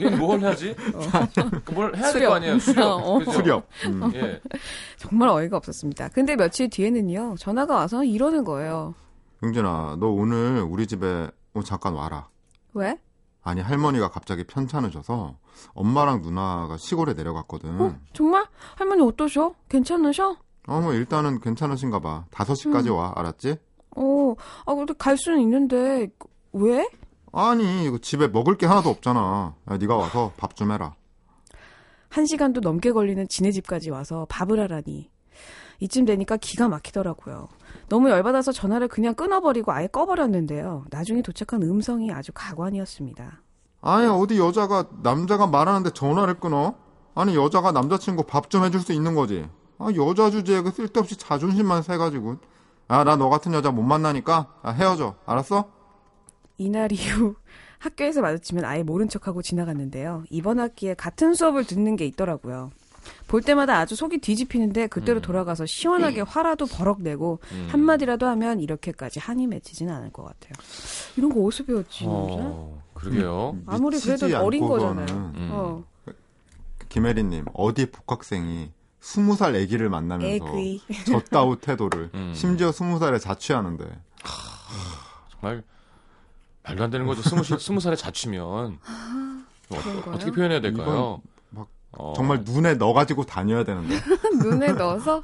얘는 0.00 0.18
뭘 0.18 0.44
하지? 0.44 0.74
그뭘 1.64 1.94
해야 1.96 2.12
될. 2.12 2.26
거 2.26 2.34
아니에요? 2.34 2.58
수렵. 2.58 2.84
어, 2.86 3.14
어. 3.14 3.24
수렵. 3.32 3.68
음. 3.86 4.10
예. 4.14 4.40
정말 4.96 5.28
어이가 5.28 5.56
없었습니다. 5.58 6.08
근데 6.08 6.34
며칠 6.34 6.68
뒤에는요, 6.68 7.36
전화가 7.38 7.76
와서 7.76 8.02
이러는 8.02 8.42
거예요. 8.42 8.94
용진아, 9.44 9.96
너 10.00 10.08
오늘 10.08 10.60
우리 10.68 10.88
집에 10.88 11.28
어, 11.54 11.62
잠깐 11.62 11.94
와라. 11.94 12.28
왜? 12.74 12.98
아니, 13.42 13.60
할머니가 13.60 14.10
갑자기 14.10 14.42
편찮으 14.44 14.90
셔서 14.90 15.36
엄마랑 15.72 16.22
누나가 16.22 16.76
시골에 16.78 17.14
내려갔거든. 17.14 17.80
어? 17.80 17.94
정말? 18.12 18.44
할머니 18.74 19.02
어떠셔? 19.02 19.54
괜찮으셔? 19.68 20.36
어, 20.66 20.80
뭐 20.80 20.92
일단은 20.94 21.38
괜찮으신가 21.40 22.00
봐. 22.00 22.24
5시까지 22.32 22.88
음. 22.88 22.96
와. 22.96 23.12
알았지? 23.14 23.56
어, 23.96 24.34
아, 24.66 24.74
근데 24.74 24.94
갈 24.96 25.16
수는 25.16 25.40
있는데, 25.40 26.08
왜? 26.52 26.88
아니, 27.32 27.84
이거 27.84 27.98
집에 27.98 28.28
먹을 28.28 28.56
게 28.56 28.66
하나도 28.66 28.88
없잖아. 28.88 29.54
야, 29.70 29.76
네가 29.76 29.96
와서 29.96 30.32
밥 30.36 30.54
좀 30.54 30.72
해라. 30.72 30.94
한 32.08 32.26
시간도 32.26 32.60
넘게 32.60 32.92
걸리는 32.92 33.28
지네 33.28 33.52
집까지 33.52 33.90
와서 33.90 34.26
밥을 34.28 34.58
하라니. 34.60 35.10
이쯤 35.78 36.04
되니까 36.04 36.36
기가 36.36 36.68
막히더라고요. 36.68 37.48
너무 37.88 38.10
열받아서 38.10 38.52
전화를 38.52 38.88
그냥 38.88 39.14
끊어버리고 39.14 39.72
아예 39.72 39.86
꺼버렸는데요. 39.86 40.84
나중에 40.90 41.22
도착한 41.22 41.62
음성이 41.62 42.12
아주 42.12 42.32
가관이었습니다. 42.34 43.40
아니, 43.80 44.06
어디 44.06 44.38
여자가 44.38 44.86
남자가 45.02 45.46
말하는데 45.46 45.90
전화를 45.90 46.34
끊어? 46.40 46.74
아니, 47.14 47.34
여자가 47.34 47.72
남자친구 47.72 48.24
밥 48.24 48.50
좀 48.50 48.64
해줄 48.64 48.80
수 48.80 48.92
있는 48.92 49.14
거지. 49.14 49.46
아, 49.78 49.86
여자 49.96 50.30
주제에 50.30 50.60
그 50.62 50.70
쓸데없이 50.70 51.16
자존심만 51.16 51.82
세가지고. 51.82 52.36
아, 52.90 53.04
나 53.04 53.14
너 53.16 53.28
같은 53.28 53.52
여자 53.54 53.70
못 53.70 53.82
만나니까 53.82 54.52
아, 54.62 54.70
헤어져. 54.72 55.14
알았어? 55.24 55.70
이날 56.58 56.90
이후 56.92 57.36
학교에서 57.78 58.20
마주치면 58.20 58.64
아예 58.64 58.82
모른 58.82 59.08
척하고 59.08 59.42
지나갔는데요. 59.42 60.24
이번 60.28 60.58
학기에 60.58 60.94
같은 60.94 61.32
수업을 61.34 61.64
듣는 61.64 61.94
게 61.96 62.04
있더라고요. 62.06 62.70
볼 63.28 63.40
때마다 63.42 63.78
아주 63.78 63.94
속이 63.96 64.18
뒤집히는데 64.18 64.88
그때로 64.88 65.20
음. 65.20 65.22
돌아가서 65.22 65.64
시원하게 65.66 66.20
화라도 66.26 66.66
버럭 66.66 67.00
내고 67.00 67.38
음. 67.52 67.68
한마디라도 67.70 68.26
하면 68.26 68.60
이렇게까지 68.60 69.20
한이 69.20 69.46
맺히진 69.46 69.88
않을 69.88 70.10
것 70.12 70.24
같아요. 70.24 70.52
이런 71.16 71.32
거 71.32 71.40
어디서 71.42 71.64
배웠지? 71.64 72.04
어, 72.06 72.82
그러게요. 72.94 73.56
아무리 73.66 73.98
그래도 74.00 74.26
어린 74.44 74.66
거잖아요. 74.66 75.06
음. 75.36 75.48
어. 75.52 75.84
김혜리님, 76.88 77.44
어디 77.54 77.86
복학생이 77.90 78.72
스무 79.00 79.34
살 79.36 79.54
애기를 79.56 79.88
만나면서 79.88 80.46
에그이. 80.46 80.80
젖다우 81.06 81.56
태도를 81.60 82.10
음. 82.14 82.32
심지어 82.34 82.70
스무 82.72 82.98
살에 82.98 83.18
자취하는데 83.18 83.84
정말 85.32 85.62
말도 86.64 86.84
안 86.84 86.90
되는 86.90 87.06
거죠. 87.06 87.22
스무, 87.22 87.42
시- 87.42 87.58
스무 87.58 87.80
살에 87.80 87.96
자취면 87.96 88.78
어, 89.70 89.76
그런가요? 89.82 90.14
어떻게 90.14 90.30
표현해야 90.30 90.60
될까요? 90.60 91.22
막 91.50 91.68
어, 91.92 92.12
정말 92.14 92.42
눈에 92.44 92.74
넣어 92.74 92.92
가지고 92.92 93.24
다녀야 93.24 93.64
되는데 93.64 93.96
눈에 94.42 94.72
넣어서 94.72 95.22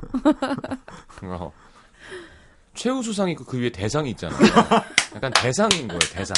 어. 1.22 1.52
최우수상이 2.74 3.32
있고 3.32 3.44
그 3.44 3.58
위에 3.58 3.70
대상이 3.70 4.10
있잖아요. 4.10 4.38
약간 5.14 5.32
대상인 5.34 5.88
거예요. 5.88 5.98
대상. 6.12 6.36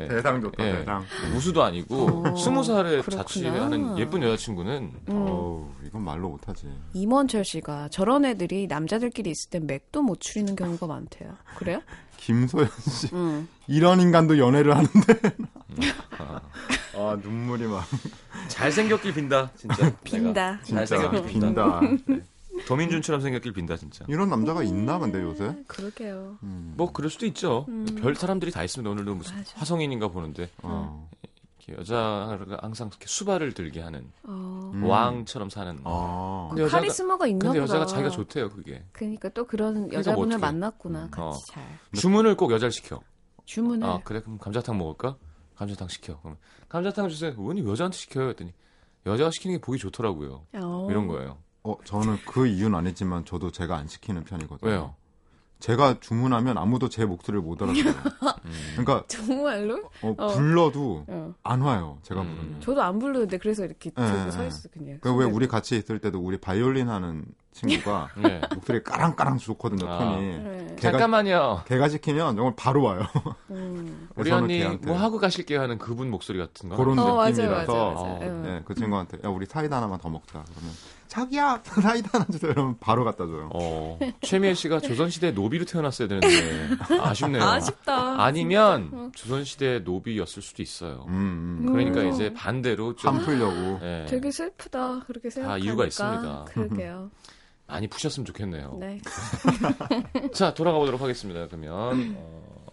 예. 0.00 0.08
대상 0.08 0.40
좋다 0.40 0.66
예. 0.66 0.72
대상. 0.78 1.04
우수도 1.34 1.62
아니고 1.62 2.22
어, 2.26 2.36
스무 2.36 2.62
살에. 2.62 3.02
자취하는 3.02 3.98
예쁜 3.98 4.22
여자친구는 4.22 4.90
음. 5.08 5.16
어우 5.16 5.68
이건 5.86 6.02
말로 6.02 6.28
못하지. 6.30 6.66
임원철 6.94 7.44
씨가 7.44 7.88
저런 7.88 8.24
애들이 8.24 8.66
남자들끼리 8.66 9.30
있을 9.30 9.50
땐 9.50 9.66
맥도 9.66 10.02
못 10.02 10.20
추리는 10.20 10.54
경우가 10.56 10.86
많대요. 10.86 11.34
그래요? 11.56 11.80
김소연 12.18 12.68
씨 12.80 13.08
응. 13.12 13.46
이런 13.66 14.00
인간도 14.00 14.38
연애를 14.38 14.74
하는데 14.74 15.14
아, 16.18 16.40
아 16.96 17.18
눈물이 17.22 17.64
막 17.66 17.84
잘생겼길 18.48 19.14
빈다. 19.14 19.50
진짜. 19.56 19.92
빈다. 20.02 20.58
진짜 20.62 20.84
잘생겼길 20.86 21.30
빈다. 21.32 21.80
도민준처럼 22.66 23.20
생겼길 23.20 23.52
빈다 23.52 23.76
진짜. 23.76 24.04
이런 24.08 24.28
남자가 24.28 24.62
있나 24.62 24.98
근데 24.98 25.20
요새? 25.22 25.54
그러게요. 25.66 26.38
음. 26.42 26.74
뭐 26.76 26.92
그럴 26.92 27.10
수도 27.10 27.26
있죠. 27.26 27.66
음. 27.68 27.84
별 28.00 28.14
사람들이 28.14 28.50
다 28.50 28.64
있습니다. 28.64 28.90
오늘도 28.90 29.14
무슨 29.14 29.36
맞아. 29.36 29.52
화성인인가 29.58 30.08
보는데 30.08 30.50
어. 30.62 31.08
여자가 31.68 32.38
항상 32.62 32.86
이렇게 32.88 33.06
수발을 33.08 33.52
들게 33.52 33.80
하는 33.80 34.10
어. 34.22 34.70
음. 34.72 34.84
왕처럼 34.84 35.50
사는. 35.50 35.80
아. 35.84 36.46
근데 36.50 36.62
여자가- 36.64 36.70
카리스마가 36.70 37.26
있나 37.26 37.38
근데 37.46 37.60
보다. 37.60 37.74
여자가 37.74 37.86
자기가 37.86 38.10
좋대요 38.10 38.50
그게. 38.50 38.84
그러니까 38.92 39.28
또 39.30 39.44
그런 39.46 39.92
여자분을 39.92 40.38
뭐. 40.38 40.46
만났구나. 40.46 41.08
같이 41.10 41.20
어. 41.20 41.32
잘. 41.48 41.64
주문을 41.94 42.36
꼭 42.36 42.52
여자를 42.52 42.70
시켜. 42.70 43.00
주문을 43.46 43.86
아 43.86 44.00
그래 44.04 44.20
그럼 44.20 44.38
감자탕 44.38 44.78
먹을까? 44.78 45.16
감자탕 45.56 45.88
시켜. 45.88 46.20
그럼 46.20 46.36
감자탕 46.68 47.08
주세요. 47.08 47.34
왜 47.36 47.64
여자한테 47.68 47.96
시켜요? 47.96 48.28
했더니 48.28 48.52
여자가 49.04 49.30
시키는 49.32 49.56
게 49.56 49.60
보기 49.60 49.78
좋더라고요. 49.78 50.46
어. 50.54 50.86
이런 50.90 51.06
거예요. 51.08 51.38
어 51.66 51.76
저는 51.84 52.18
그 52.26 52.46
이유는 52.46 52.78
아니지만 52.78 53.24
저도 53.24 53.50
제가 53.50 53.76
안 53.76 53.88
시키는 53.88 54.24
편이거든요. 54.24 54.70
왜요? 54.70 54.94
제가 55.58 55.96
주문하면 56.00 56.58
아무도 56.58 56.90
제 56.90 57.06
목소리를 57.06 57.40
못 57.42 57.60
알아들어요. 57.62 57.94
음. 58.44 58.52
그러니까 58.76 59.04
정말로? 59.08 59.90
어, 60.02 60.14
어. 60.18 60.26
불러도 60.28 61.04
어. 61.08 61.34
안 61.42 61.62
와요. 61.62 61.98
제가 62.02 62.20
음. 62.20 62.36
부르면. 62.36 62.60
저도 62.60 62.82
안 62.82 62.98
부르는데 62.98 63.38
그래서 63.38 63.64
이렇게 63.64 63.90
예, 63.98 64.04
들고 64.04 64.26
예. 64.26 64.30
서 64.30 64.46
있어 64.46 64.68
그냥. 64.68 64.98
그왜 65.00 65.24
우리 65.24 65.48
같이 65.48 65.76
있을 65.78 65.98
때도 65.98 66.20
우리 66.20 66.36
바이올린 66.38 66.90
하는 66.90 67.24
친구가 67.52 68.10
네. 68.22 68.42
목소리 68.54 68.82
까랑까랑 68.82 69.38
좋거든요. 69.38 69.90
아. 69.90 69.98
톤이. 69.98 70.26
네. 70.38 70.76
걔가- 70.76 70.80
잠깐만요. 70.92 71.62
걔가 71.66 71.88
시키면 71.88 72.36
정말 72.36 72.54
바로 72.54 72.82
와요. 72.82 73.00
음. 73.50 74.08
우리 74.14 74.28
저는 74.28 74.44
언니 74.44 74.58
걔한테 74.58 74.86
뭐 74.86 74.98
하고 74.98 75.18
가실게요 75.18 75.58
하는 75.62 75.78
그분 75.78 76.10
목소리 76.10 76.38
같은 76.38 76.68
거. 76.68 76.76
그런 76.76 76.98
어, 76.98 77.14
맞아요, 77.16 77.30
느낌이라서 77.30 77.72
맞아요, 77.72 77.94
맞아요. 77.94 78.14
맞아요. 78.18 78.30
응. 78.30 78.42
네, 78.42 78.62
그 78.66 78.74
친구한테 78.74 79.18
야 79.24 79.30
우리 79.30 79.46
사이다 79.46 79.76
하나만 79.78 79.98
더 80.00 80.10
먹자. 80.10 80.44
그러면 80.54 80.74
자기야 81.08 81.60
사이다 81.64 82.10
하나 82.12 82.24
주세요. 82.26 82.50
이러면 82.52 82.76
바로 82.80 83.04
갖다 83.04 83.26
줘요. 83.26 83.50
어, 83.54 83.98
최미애 84.22 84.54
씨가 84.54 84.80
조선시대 84.80 85.32
노비로 85.32 85.64
태어났어야 85.64 86.08
되는데 86.08 86.76
아쉽네요. 87.00 87.42
아쉽다. 87.42 88.22
아니면 88.24 89.12
조선시대 89.14 89.80
노비였을 89.80 90.42
수도 90.42 90.62
있어요. 90.62 91.04
음, 91.08 91.64
음. 91.64 91.72
그러니까 91.72 92.00
음. 92.00 92.08
이제 92.08 92.32
반대로 92.32 92.94
좀한 92.96 93.24
풀려고. 93.24 93.80
예, 93.82 94.06
되게 94.08 94.30
슬프다. 94.30 95.00
그렇게 95.06 95.30
생각하니까. 95.30 95.64
이유가 95.64 95.86
있습니다. 95.86 96.44
그러게요. 96.50 97.10
많이 97.66 97.88
푸셨으면 97.88 98.24
좋겠네요. 98.26 98.76
네. 98.78 99.00
자 100.32 100.54
돌아가 100.54 100.78
보도록 100.78 101.00
하겠습니다. 101.00 101.46
그러면 101.48 102.14
어, 102.16 102.66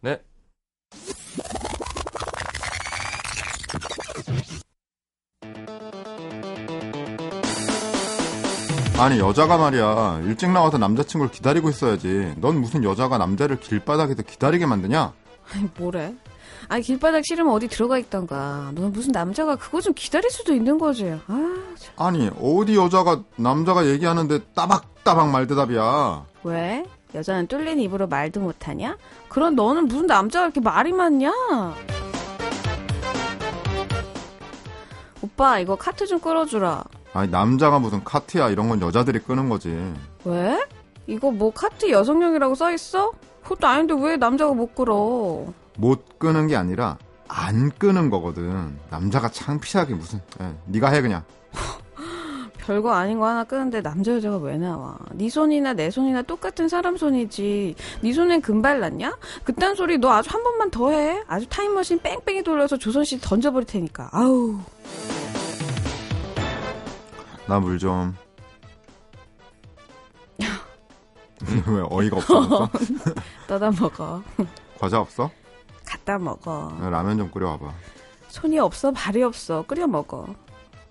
네. 0.00 0.20
아니 9.00 9.18
여자가 9.18 9.56
말이야 9.56 10.20
일찍 10.24 10.50
나와서 10.50 10.76
남자친구를 10.76 11.32
기다리고 11.32 11.70
있어야지. 11.70 12.34
넌 12.36 12.60
무슨 12.60 12.84
여자가 12.84 13.16
남자를 13.16 13.58
길바닥에서 13.58 14.22
기다리게 14.22 14.66
만드냐? 14.66 15.14
아니 15.54 15.68
뭐래? 15.78 16.14
아니 16.68 16.82
길바닥 16.82 17.24
싫으면 17.24 17.50
어디 17.54 17.66
들어가 17.66 17.96
있던가. 17.96 18.72
너는 18.74 18.92
무슨 18.92 19.12
남자가 19.12 19.56
그거 19.56 19.80
좀 19.80 19.94
기다릴 19.94 20.30
수도 20.30 20.52
있는 20.52 20.76
거지. 20.76 21.18
아 21.28 21.56
참. 21.78 21.94
아니 21.96 22.30
어디 22.38 22.76
여자가 22.76 23.22
남자가 23.36 23.86
얘기하는데 23.86 24.38
따박따박 24.54 25.30
말대답이야. 25.30 26.26
왜? 26.42 26.84
여자는 27.14 27.46
뚫린 27.46 27.80
입으로 27.80 28.06
말도 28.06 28.40
못하냐? 28.40 28.98
그런 29.30 29.56
너는 29.56 29.88
무슨 29.88 30.06
남자가 30.06 30.44
이렇게 30.44 30.60
말이 30.60 30.92
많냐? 30.92 31.32
오빠 35.22 35.58
이거 35.58 35.74
카트 35.76 36.06
좀 36.06 36.20
끌어주라. 36.20 36.84
아니 37.12 37.30
남자가 37.30 37.78
무슨 37.78 38.04
카트야 38.04 38.48
이런 38.50 38.68
건 38.68 38.80
여자들이 38.80 39.20
끄는 39.20 39.48
거지. 39.48 39.76
왜? 40.24 40.60
이거 41.06 41.30
뭐 41.30 41.50
카트 41.52 41.90
여성용이라고 41.90 42.54
써 42.54 42.72
있어? 42.72 43.12
그것도 43.42 43.66
아닌데 43.66 43.94
왜 43.98 44.16
남자가 44.16 44.52
못 44.52 44.74
끌어? 44.74 45.46
못 45.76 46.18
끄는 46.18 46.46
게 46.46 46.56
아니라 46.56 46.98
안 47.26 47.70
끄는 47.70 48.10
거거든. 48.10 48.76
남자가 48.90 49.28
창피하게 49.30 49.94
무슨? 49.94 50.20
예, 50.40 50.54
네가 50.66 50.90
해 50.90 51.00
그냥. 51.00 51.24
별거 52.58 52.92
아닌 52.92 53.18
거 53.18 53.26
하나 53.26 53.42
끄는데 53.42 53.80
남자 53.82 54.14
여자가 54.14 54.36
왜 54.36 54.56
나와? 54.56 54.96
네 55.12 55.28
손이나 55.28 55.72
내 55.72 55.90
손이나 55.90 56.22
똑같은 56.22 56.68
사람 56.68 56.96
손이지. 56.96 57.74
네 58.02 58.12
손엔 58.12 58.40
금발 58.42 58.78
났냐? 58.78 59.16
그딴 59.42 59.74
소리 59.74 59.98
너 59.98 60.10
아주 60.12 60.28
한 60.32 60.42
번만 60.44 60.70
더 60.70 60.90
해. 60.90 61.22
아주 61.26 61.46
타임머신 61.48 62.00
뺑뺑이 62.02 62.44
돌려서 62.44 62.76
조선시 62.76 63.20
던져버릴 63.20 63.66
테니까. 63.66 64.10
아우. 64.12 64.58
나 67.50 67.58
물 67.58 67.78
좀. 67.80 68.14
왜 71.66 71.82
어이가 71.90 72.18
없어? 72.18 72.68
떠다 73.48 73.72
먹어. 73.72 74.22
과자 74.78 75.00
없어? 75.00 75.28
갖다 75.84 76.16
먹어. 76.16 76.72
라면 76.80 77.18
좀 77.18 77.28
끓여와봐. 77.28 77.72
손이 78.28 78.56
없어, 78.60 78.92
발이 78.92 79.24
없어. 79.24 79.64
끓여 79.66 79.88
먹어. 79.88 80.26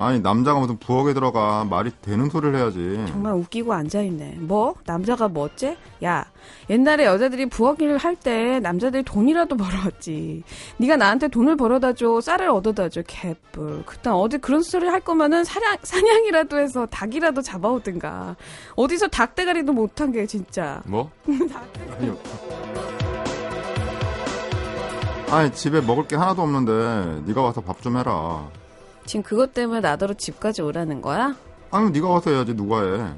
아니 0.02 0.22
남자가 0.22 0.62
무슨 0.62 0.78
부엌에 0.78 1.14
들어가 1.14 1.66
말이 1.66 1.92
되는 2.02 2.30
소리를 2.30 2.58
해야지. 2.58 3.04
정말 3.12 3.34
웃기고 3.34 3.74
앉아있네. 3.74 4.38
뭐? 4.40 4.74
남자가 4.86 5.28
뭐 5.28 5.44
어째? 5.44 5.76
야, 6.06 6.24
옛날에 6.70 7.04
여자들이 7.06 7.48
부엌 7.48 7.82
일을 7.82 7.98
할 7.98 8.16
때 8.16 8.62
남자들이 8.62 9.04
돈이라도 9.04 9.58
벌어왔지. 9.58 10.44
네가 10.78 10.96
나한테 10.96 11.28
돈을 11.28 11.58
벌어다 11.58 11.92
줘, 11.94 12.22
쌀을 12.22 12.50
얻어다 12.50 12.88
줘, 12.88 13.02
개뿔. 13.06 13.84
그딴 13.86 14.14
어디 14.14 14.38
그런 14.38 14.62
소리 14.62 14.88
할 14.88 15.02
거면은 15.02 15.44
사냥, 15.44 15.76
사냥이라도 15.84 16.60
해서 16.60 16.86
닭이라도 16.86 17.42
잡아오든가. 17.42 18.38
어디서 18.78 19.10
닭대가리도 19.10 19.74
못한 19.74 20.14
게 20.14 20.26
진짜. 20.26 20.82
뭐? 20.86 21.12
아니, 22.00 22.12
아니 25.30 25.52
집에 25.54 25.82
먹을 25.82 26.08
게 26.08 26.16
하나도 26.16 26.42
없는데 26.42 27.22
네가 27.26 27.42
와서 27.42 27.60
밥 27.60 27.82
좀 27.82 27.98
해라. 27.98 28.48
지금 29.10 29.24
그것 29.24 29.56
때문에 29.56 29.80
나더러 29.80 30.14
집까지 30.14 30.62
오라는 30.62 31.02
거야? 31.02 31.36
아니 31.72 31.90
네가 31.90 32.08
와서 32.08 32.30
해야지 32.30 32.56
누가 32.56 32.84
해. 32.84 33.12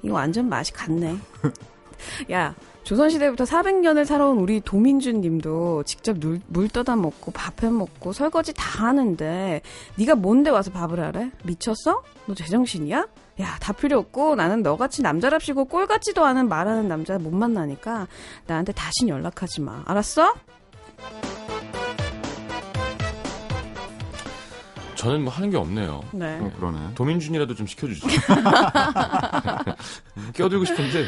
이거 0.00 0.14
완전 0.14 0.48
맛이 0.48 0.72
갔네. 0.72 1.16
야, 2.30 2.54
조선시대부터 2.84 3.42
400년을 3.42 4.04
살아온 4.04 4.38
우리 4.38 4.60
도민준 4.60 5.22
님도 5.22 5.82
직접 5.86 6.18
물, 6.18 6.40
물 6.46 6.68
떠다 6.68 6.94
먹고 6.94 7.32
밥해 7.32 7.68
먹고 7.72 8.12
설거지 8.12 8.52
다 8.54 8.86
하는데 8.86 9.60
네가 9.96 10.14
뭔데 10.14 10.50
와서 10.50 10.70
밥을 10.70 11.00
하래? 11.00 11.32
미쳤어? 11.42 12.04
너 12.26 12.34
제정신이야? 12.36 13.08
야, 13.40 13.56
다 13.60 13.72
필요 13.72 13.98
없고 13.98 14.36
나는 14.36 14.62
너같이 14.62 15.02
남자랍시고 15.02 15.64
꼴 15.64 15.88
같지도 15.88 16.24
않은 16.24 16.48
말하는 16.48 16.86
남자 16.86 17.18
못 17.18 17.34
만나니까 17.34 18.06
나한테 18.46 18.72
다신 18.72 19.08
연락하지 19.08 19.62
마. 19.62 19.82
알았어? 19.84 20.32
저는 25.04 25.22
뭐 25.22 25.32
하는 25.32 25.50
게 25.50 25.56
없네요. 25.58 26.02
네. 26.12 26.38
어, 26.40 26.50
그러네. 26.56 26.94
도민준이라도 26.94 27.54
좀 27.54 27.66
시켜주죠. 27.66 28.06
껴들고 30.34 30.64
싶은데. 30.64 31.06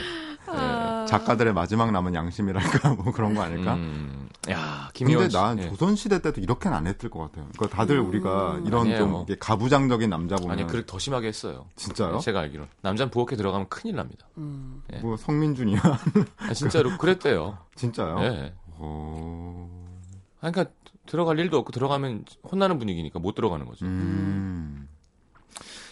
아. 0.48 1.04
작가들의 1.08 1.52
마지막 1.54 1.90
남은 1.90 2.14
양심이랄까 2.14 2.90
뭐 3.02 3.10
그런 3.12 3.34
거 3.34 3.42
아닐까? 3.42 3.74
음, 3.74 4.28
야, 4.50 4.88
김희원 4.94 5.22
근데 5.24 5.30
씨. 5.30 5.36
난 5.36 5.58
예. 5.58 5.68
조선 5.70 5.96
시대 5.96 6.20
때도 6.22 6.40
이렇게는 6.40 6.76
안 6.76 6.86
했을 6.86 7.10
것 7.10 7.18
같아요. 7.20 7.48
그러니까 7.56 7.76
다들 7.76 7.98
우리가 7.98 8.60
이런 8.64 8.82
아니에요. 8.82 8.98
좀 9.26 9.26
가부장적인 9.40 10.08
남자 10.08 10.36
보면 10.36 10.52
아니, 10.52 10.64
그렇게 10.66 10.86
더 10.86 11.00
심하게 11.00 11.28
했어요. 11.28 11.66
진짜요? 11.74 12.20
제가 12.20 12.40
알기로. 12.40 12.64
남자는 12.82 13.10
부엌에 13.10 13.34
들어가면 13.36 13.68
큰일 13.68 13.96
납니다. 13.96 14.28
예. 14.92 14.98
뭐 14.98 15.16
성민준이야? 15.16 15.80
아, 16.36 16.52
진짜로 16.54 16.90
그랬대요. 16.98 17.58
진짜요? 17.74 18.18
예. 18.20 18.54
어... 18.78 19.68
아, 20.40 20.50
그러니까 20.52 20.72
들어갈 21.06 21.38
일도 21.38 21.58
없고 21.58 21.72
들어가면 21.72 22.24
혼나는 22.50 22.78
분위기니까 22.78 23.18
못 23.18 23.34
들어가는 23.34 23.64
거죠. 23.66 23.84
음. 23.86 24.88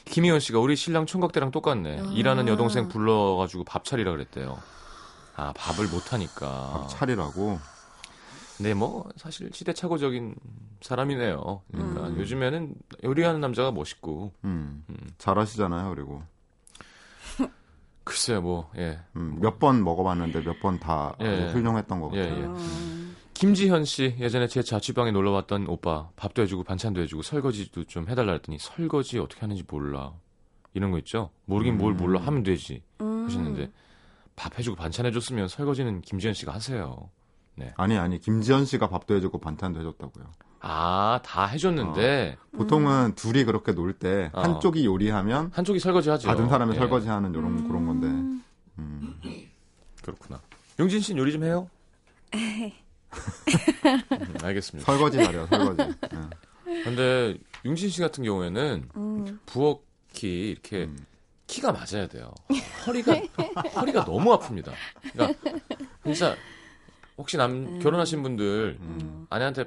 김희원 0.04 0.40
씨가 0.40 0.58
우리 0.58 0.76
신랑 0.76 1.06
총각 1.06 1.32
때랑 1.32 1.50
똑같네. 1.50 2.00
아. 2.00 2.02
일하는 2.12 2.46
여동생 2.48 2.88
불러가지고 2.88 3.64
밥 3.64 3.84
차리라 3.84 4.12
그랬대요. 4.12 4.58
아 5.36 5.52
밥을 5.56 5.88
못 5.88 6.12
하니까. 6.12 6.70
밥 6.72 6.88
차리라고. 6.88 7.58
네, 8.60 8.72
뭐 8.74 9.08
사실 9.16 9.50
시대착오적인 9.52 10.36
사람이네요. 10.80 11.62
그러니까 11.72 12.06
음. 12.08 12.18
요즘에는 12.20 12.74
요리하는 13.02 13.40
남자가 13.40 13.72
멋있고 13.72 14.32
음. 14.44 14.84
잘하시잖아요. 15.18 15.90
그리고 15.90 16.22
글쎄요, 18.04 18.42
뭐 18.42 18.70
예. 18.76 19.00
음, 19.16 19.38
몇번 19.40 19.82
먹어봤는데 19.82 20.44
몇 20.44 20.60
번다 20.60 21.16
예. 21.20 21.50
훌륭했던 21.50 22.00
것 22.00 22.12
예, 22.14 22.28
같아요. 22.28 22.54
예. 22.56 22.93
김지현 23.34 23.84
씨 23.84 24.14
예전에 24.20 24.46
제 24.46 24.62
자취방에 24.62 25.10
놀러 25.10 25.32
왔던 25.32 25.66
오빠 25.68 26.08
밥도 26.16 26.42
해주고 26.42 26.62
반찬도 26.64 27.00
해주고 27.02 27.22
설거지도 27.22 27.84
좀 27.84 28.08
해달라 28.08 28.32
했더니 28.32 28.58
설거지 28.58 29.18
어떻게 29.18 29.40
하는지 29.40 29.64
몰라. 29.68 30.12
이런 30.72 30.90
거 30.90 30.98
있죠? 30.98 31.30
모르긴 31.44 31.78
뭘 31.78 31.94
몰라. 31.94 32.20
하면 32.20 32.42
되지. 32.42 32.82
음. 33.00 33.24
하셨는데 33.26 33.70
밥 34.36 34.58
해주고 34.58 34.76
반찬 34.76 35.06
해줬으면 35.06 35.48
설거지는 35.48 36.00
김지현 36.02 36.34
씨가 36.34 36.52
하세요. 36.54 37.10
아니 37.76 37.96
아니. 37.96 38.18
김지현 38.20 38.64
씨가 38.64 38.88
밥도 38.88 39.14
해주고 39.16 39.38
반찬도 39.38 39.80
해줬다고요. 39.80 40.24
아 40.60 41.20
다 41.24 41.46
해줬는데. 41.46 42.36
보통은 42.56 43.14
둘이 43.16 43.44
그렇게 43.44 43.72
놀때 43.72 44.30
어. 44.32 44.40
한쪽이 44.42 44.84
요리하면 44.86 45.50
한쪽이 45.52 45.78
설거지 45.78 46.08
하죠. 46.10 46.28
받은 46.28 46.48
사람이 46.48 46.74
예, 46.74 46.78
설거지하는 46.78 47.30
이런 47.32 47.68
그런 47.68 47.86
건데. 47.86 48.06
음. 48.78 49.20
그렇구나. 50.02 50.40
용진 50.80 51.00
씨는 51.00 51.20
요리 51.20 51.32
좀 51.32 51.44
해요 51.44 51.68
음, 54.12 54.34
알겠습니다 54.42 54.90
설거지 54.90 55.18
말이야 55.18 55.46
설거지. 55.46 55.82
예. 56.12 56.80
근데 56.84 57.36
용진 57.64 57.88
씨 57.88 58.00
같은 58.00 58.24
경우에는 58.24 58.88
음. 58.96 59.40
부엌이 59.46 60.50
이렇게 60.50 60.84
음. 60.84 61.06
키가 61.46 61.72
맞아야 61.72 62.06
돼요. 62.08 62.32
허리가 62.86 63.14
허리가 63.76 64.04
너무 64.04 64.36
아픕니다. 64.38 64.72
그러니까 65.12 65.50
진짜 66.04 66.34
혹시 67.16 67.36
남 67.36 67.78
결혼하신 67.80 68.22
분들 68.22 68.78
음. 68.80 69.26
아내한테 69.30 69.66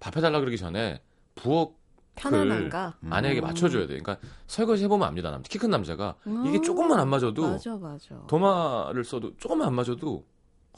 밥 0.00 0.16
해달라 0.16 0.40
그러기 0.40 0.56
전에 0.56 1.00
부엌 1.34 1.74
편안한가? 2.14 2.94
음. 3.04 3.12
아내에게 3.12 3.40
맞춰줘야 3.40 3.86
돼요. 3.86 3.98
그러니까 4.02 4.18
설거지 4.46 4.84
해보면 4.84 5.06
압니다. 5.08 5.30
남자 5.30 5.48
키 5.48 5.58
큰 5.58 5.70
남자가 5.70 6.16
이게 6.46 6.60
조금만 6.60 6.98
안 6.98 7.08
맞아도 7.08 7.42
맞아, 7.52 7.76
맞아. 7.76 8.16
도마를 8.26 9.04
써도 9.04 9.34
조금만 9.38 9.68
안 9.68 9.74
맞아도 9.74 10.24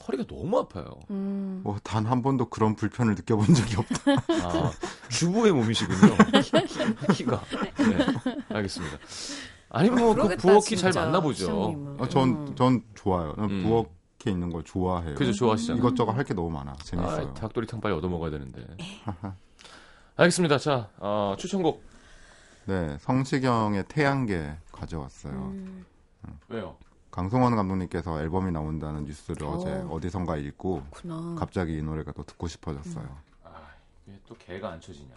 허리가 0.07 0.25
너무 0.27 0.59
아파요. 0.59 0.85
음. 1.09 1.61
뭐단한 1.63 2.21
번도 2.21 2.49
그런 2.49 2.75
불편을 2.75 3.15
느껴본 3.15 3.53
적이 3.53 3.75
없다. 3.77 4.11
아, 4.47 4.71
주부의 5.09 5.51
몸이시군요. 5.53 6.15
키가. 7.13 7.41
네, 7.77 8.05
알겠습니다. 8.55 8.97
아니 9.69 9.89
뭐그 9.89 10.15
그러겠다, 10.15 10.41
부엌이 10.41 10.77
잘 10.77 10.91
맞나 10.93 11.19
보죠. 11.19 11.97
아, 11.99 12.07
전, 12.07 12.55
전 12.55 12.83
좋아요. 12.93 13.33
난 13.37 13.49
음. 13.49 13.63
부엌에 13.63 14.31
있는 14.31 14.49
걸 14.51 14.63
좋아해요. 14.63 15.15
그죠 15.15 15.31
좋아하시잖아요. 15.33 15.79
이것저것 15.79 16.11
할 16.13 16.23
게 16.23 16.33
너무 16.33 16.49
많아. 16.51 16.73
재밌어요. 16.83 17.27
아, 17.29 17.33
닭도리탕 17.33 17.81
빨리 17.81 17.93
얻어 17.95 18.07
먹어야 18.07 18.31
되는데. 18.31 18.65
알겠습니다. 20.17 20.57
자, 20.59 20.89
어, 20.97 21.35
추천곡. 21.37 21.83
네, 22.65 22.97
성시경의 22.99 23.85
태양계 23.87 24.55
가져왔어요. 24.71 25.33
음. 25.33 25.85
왜요? 26.47 26.75
강성원 27.15 27.55
감독님께서 27.55 28.21
앨범이 28.21 28.51
나온다는 28.51 29.05
뉴스를 29.05 29.47
어. 29.47 29.51
어제 29.51 29.71
어디선가 29.89 30.35
읽고 30.35 30.83
그렇구나. 30.91 31.35
갑자기 31.39 31.77
이 31.77 31.81
노래가 31.81 32.11
또 32.11 32.23
듣고 32.23 32.49
싶어졌어요. 32.49 33.07
아, 33.45 33.49
왜또 34.05 34.35
개가 34.37 34.71
안 34.71 34.81
쳐지냐. 34.81 35.15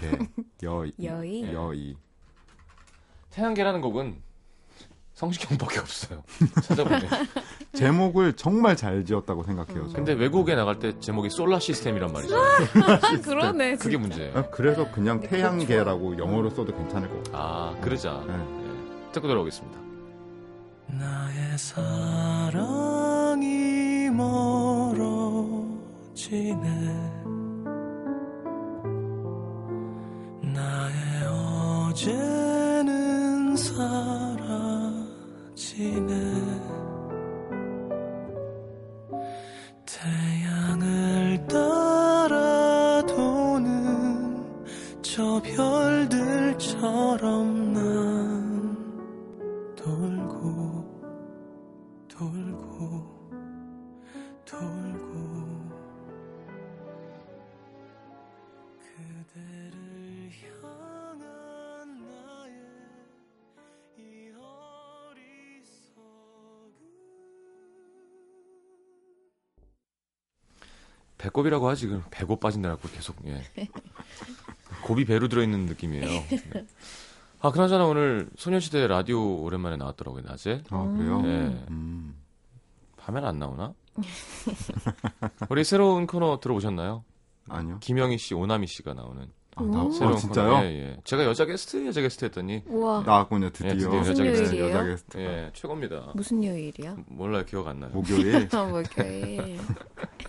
개, 0.00 0.18
여이, 0.66 0.94
여의? 1.02 1.52
여이. 1.52 1.94
태양계라는 3.28 3.82
곡은 3.82 4.16
성시경밖에 5.12 5.78
없어요. 5.80 6.22
찾아보면. 6.64 7.02
제목을 7.74 8.32
정말 8.32 8.74
잘 8.74 9.04
지었다고 9.04 9.42
생각해요. 9.42 9.88
저는. 9.88 9.92
근데 9.92 10.14
외국에 10.14 10.54
나갈 10.54 10.78
때 10.78 10.98
제목이 10.98 11.28
솔라 11.28 11.58
시스템이란 11.60 12.14
말이죠. 12.14 12.34
아, 12.34 13.20
그러네. 13.22 13.76
그게 13.76 13.98
문제예요. 13.98 14.38
아, 14.38 14.48
그래서 14.48 14.90
그냥 14.90 15.20
태양계라고 15.20 16.16
영어로 16.16 16.48
써도 16.48 16.74
괜찮을 16.74 17.10
것 17.10 17.24
같아요. 17.24 17.42
아, 17.42 17.80
그러자. 17.82 18.24
네. 18.26 18.36
네. 18.38 19.10
듣고 19.12 19.28
돌아오겠습니다. 19.28 19.87
나의 20.88 21.58
사랑이 21.58 22.58
멀어지네. 24.10 24.98
나의 30.42 30.94
어제는 31.90 33.56
사라지네. 33.56 34.48
태양을 39.84 41.46
따라 41.48 43.02
도는 43.06 44.44
저 45.02 45.42
별들처럼 45.42 46.92
난 47.72 48.76
돌고 49.76 50.17
돌고 52.18 53.30
돌고 54.44 55.70
그대를 58.80 60.32
향한 60.60 62.00
나의 62.04 62.54
이 63.98 64.32
어리석음 64.36 65.92
배꼽이라고 71.18 71.68
하지 71.68 71.86
그 71.86 72.02
배꼽 72.10 72.40
빠진다고 72.40 72.88
계속 72.88 73.14
예. 73.26 73.44
곱이 74.82 75.04
배로 75.04 75.28
들어있는 75.28 75.66
느낌이에요. 75.66 76.04
네. 76.04 76.66
아 77.40 77.50
그나저나 77.50 77.86
오늘 77.86 78.28
소녀시대 78.36 78.86
라디오 78.88 79.42
오랜만에 79.42 79.76
나왔더라고요 79.76 80.22
낮에. 80.22 80.62
아, 80.70 80.84
그래요? 80.96 81.22
예. 81.24 81.64
음. 81.70 82.16
화면 82.98 83.24
안 83.24 83.38
나오나? 83.38 83.74
우리 85.48 85.64
새로운 85.64 86.06
코너 86.06 86.40
들어보셨나요? 86.40 87.04
아니요. 87.48 87.78
김영희 87.80 88.18
씨, 88.18 88.34
오나미 88.34 88.66
씨가 88.66 88.94
나오는 88.94 89.30
아, 89.58 89.62
나, 89.62 89.90
새로운 89.90 90.14
아, 90.14 90.16
진짜요? 90.16 90.48
코너. 90.50 90.64
예, 90.64 90.68
예. 90.68 90.96
제가 91.04 91.24
여자 91.24 91.44
게스트, 91.44 91.86
여자 91.86 92.00
게스트 92.00 92.24
했더니 92.26 92.62
우와. 92.66 93.02
나왔군요, 93.04 93.50
드디어. 93.50 93.70
예, 93.70 93.74
드디어 93.74 93.98
여자 93.98 94.22
네, 94.22 94.30
게스트예요? 94.30 94.68
여자 94.68 94.84
게스트. 94.84 95.18
예, 95.18 95.50
최고입니다. 95.54 96.12
무슨 96.14 96.44
요일이야? 96.44 96.96
몰라요, 97.06 97.44
기억 97.44 97.66
안 97.68 97.80
나요. 97.80 97.90
목요일. 97.92 98.48
아, 98.54 98.64
목요일. 98.64 99.58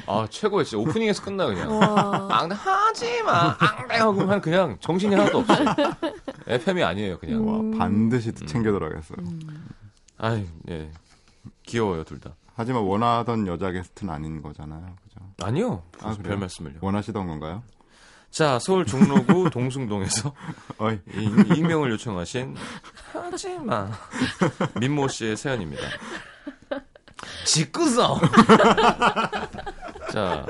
아, 0.07 0.27
최고예요. 0.29 0.63
진짜 0.63 0.77
오프닝에서 0.81 1.23
끝나 1.23 1.45
그냥. 1.47 1.79
와. 1.79 2.27
앙 2.31 2.51
하지 2.51 3.21
마. 3.23 3.55
앙 3.59 4.01
하고 4.01 4.21
한 4.21 4.41
그냥 4.41 4.77
정신이 4.79 5.15
하나도 5.15 5.39
없어요. 5.39 5.65
FM이 6.47 6.83
아니에요, 6.83 7.19
그냥. 7.19 7.39
음. 7.39 7.73
와, 7.73 7.77
반드시 7.79 8.33
챙겨 8.33 8.71
들어가겠어요. 8.71 9.17
아유, 10.17 10.43
예. 10.69 10.91
귀여워요, 11.63 12.03
둘 12.03 12.19
다. 12.19 12.35
하지만 12.55 12.83
원하던 12.83 13.47
여자 13.47 13.71
게스트는 13.71 14.13
아닌 14.13 14.41
거잖아요. 14.41 14.95
그죠? 15.03 15.19
아니요. 15.41 15.83
아? 16.01 16.15
별 16.21 16.37
말씀을요. 16.37 16.79
원하시던 16.81 17.25
건가요? 17.25 17.63
자, 18.31 18.59
서울 18.59 18.85
종로구 18.85 19.49
동숭동에서 19.51 20.33
이- 21.15 21.55
익명을 21.57 21.91
요청하신 21.91 22.55
하지마 23.13 23.89
민모 24.79 25.07
씨의 25.07 25.35
사연입니다. 25.35 25.81
짓궂어. 27.45 28.19
자, 30.13 30.45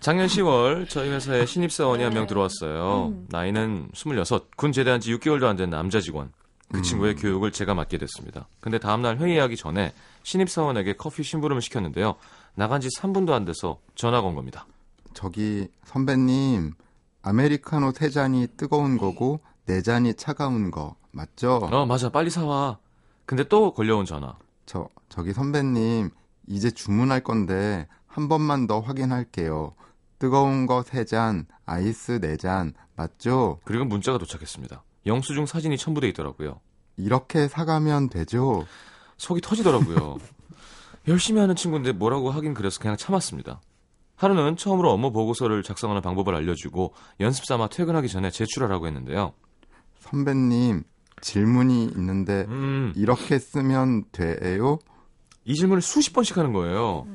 작년 0.00 0.26
10월 0.26 0.88
저희 0.88 1.10
회사에 1.10 1.44
신입사원이 1.46 2.02
한 2.02 2.12
명 2.14 2.26
들어왔어요. 2.26 3.12
나이는 3.28 3.90
26, 3.94 4.56
군 4.56 4.72
제대한 4.72 5.00
지 5.00 5.14
6개월도 5.14 5.44
안 5.44 5.56
된 5.56 5.70
남자 5.70 6.00
직원. 6.00 6.32
그 6.72 6.82
친구의 6.82 7.16
교육을 7.16 7.50
제가 7.52 7.74
맡게 7.74 7.98
됐습니다. 7.98 8.46
근데 8.60 8.78
다음날 8.78 9.18
회의하기 9.18 9.56
전에 9.56 9.92
신입사원에게 10.22 10.94
커피 10.94 11.22
심부름을 11.22 11.60
시켰는데요. 11.62 12.14
나간 12.54 12.80
지 12.80 12.88
3분도 12.98 13.32
안 13.32 13.44
돼서 13.44 13.80
전화가 13.96 14.26
온 14.26 14.34
겁니다. 14.36 14.66
저기 15.24 15.68
선배님 15.84 16.72
아메리카노 17.20 17.92
세 17.92 18.08
잔이 18.08 18.46
뜨거운 18.56 18.96
거고 18.96 19.40
네 19.66 19.82
잔이 19.82 20.14
차가운 20.14 20.70
거 20.70 20.96
맞죠? 21.10 21.56
어, 21.56 21.84
맞아. 21.84 22.08
빨리 22.08 22.30
사와. 22.30 22.78
근데 23.26 23.44
또 23.44 23.74
걸려온 23.74 24.06
전화. 24.06 24.34
저 24.64 24.88
저기 25.10 25.34
선배님 25.34 26.08
이제 26.46 26.70
주문할 26.70 27.20
건데 27.22 27.86
한 28.06 28.28
번만 28.30 28.66
더 28.66 28.80
확인할게요. 28.80 29.74
뜨거운 30.18 30.64
거 30.66 30.82
세 30.82 31.04
잔, 31.04 31.46
아이스 31.66 32.18
네 32.20 32.36
잔 32.38 32.72
맞죠? 32.96 33.60
그리고 33.64 33.84
문자가 33.84 34.16
도착했습니다. 34.16 34.82
영수증 35.04 35.44
사진이 35.44 35.76
첨부돼 35.76 36.08
있더라고요. 36.08 36.60
이렇게 36.96 37.46
사가면 37.46 38.08
되죠? 38.08 38.64
속이 39.18 39.42
터지더라고요. 39.42 40.16
열심히 41.08 41.40
하는 41.40 41.56
친구인데 41.56 41.92
뭐라고 41.92 42.30
하긴 42.30 42.54
그래서 42.54 42.80
그냥 42.80 42.96
참았습니다. 42.96 43.60
하루는 44.20 44.56
처음으로 44.56 44.90
업무 44.92 45.12
보고서를 45.12 45.62
작성하는 45.62 46.02
방법을 46.02 46.34
알려주고 46.34 46.92
연습 47.20 47.46
삼아 47.46 47.68
퇴근하기 47.68 48.06
전에 48.08 48.30
제출하라고 48.30 48.86
했는데요. 48.86 49.32
선배님 50.00 50.82
질문이 51.22 51.84
있는데 51.96 52.44
음, 52.48 52.92
이렇게 52.96 53.38
쓰면 53.38 54.04
돼요? 54.12 54.78
이 55.46 55.54
질문을 55.54 55.80
수십 55.80 56.12
번씩 56.12 56.36
하는 56.36 56.52
거예요. 56.52 57.06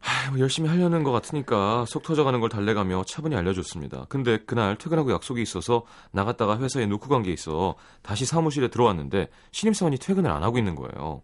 하, 0.00 0.30
뭐 0.30 0.40
열심히 0.40 0.68
하려는 0.68 1.04
것 1.04 1.12
같으니까 1.12 1.84
속 1.86 2.02
터져가는 2.02 2.40
걸 2.40 2.48
달래가며 2.48 3.04
차분히 3.06 3.36
알려줬습니다. 3.36 4.06
근데 4.08 4.38
그날 4.38 4.76
퇴근하고 4.76 5.12
약속이 5.12 5.40
있어서 5.42 5.84
나갔다가 6.10 6.58
회사에 6.58 6.86
놓고 6.86 7.08
간 7.08 7.22
게 7.22 7.32
있어 7.32 7.76
다시 8.02 8.26
사무실에 8.26 8.68
들어왔는데 8.68 9.28
신입사원이 9.52 9.98
퇴근을 9.98 10.30
안 10.32 10.42
하고 10.42 10.58
있는 10.58 10.74
거예요. 10.74 11.22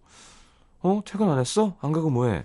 어? 0.82 1.00
퇴근 1.04 1.30
안 1.30 1.40
했어? 1.40 1.76
안 1.80 1.90
가고 1.90 2.10
뭐해? 2.10 2.44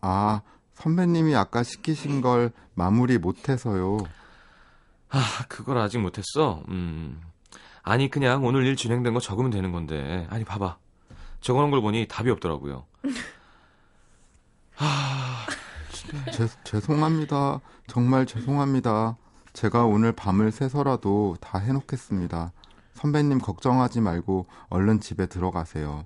아 0.00 0.40
선배님이 0.76 1.34
아까 1.34 1.62
시키신 1.62 2.20
걸 2.20 2.52
마무리 2.74 3.18
못해서요. 3.18 3.98
아, 5.08 5.20
그걸 5.48 5.78
아직 5.78 5.98
못했어? 5.98 6.62
음. 6.68 7.20
아니, 7.82 8.10
그냥 8.10 8.44
오늘 8.44 8.64
일 8.66 8.76
진행된 8.76 9.14
거 9.14 9.20
적으면 9.20 9.50
되는 9.50 9.72
건데. 9.72 10.26
아니, 10.30 10.44
봐봐. 10.44 10.76
적어놓은 11.40 11.70
걸 11.70 11.80
보니 11.80 12.06
답이 12.08 12.30
없더라고요. 12.30 12.84
죄, 16.32 16.48
죄송합니다. 16.64 17.60
정말 17.86 18.26
죄송합니다. 18.26 19.16
제가 19.52 19.84
오늘 19.86 20.12
밤을 20.12 20.52
새서라도 20.52 21.36
다 21.40 21.58
해놓겠습니다. 21.58 22.52
선배님 22.92 23.38
걱정하지 23.38 24.02
말고 24.02 24.46
얼른 24.68 25.00
집에 25.00 25.26
들어가세요. 25.26 26.04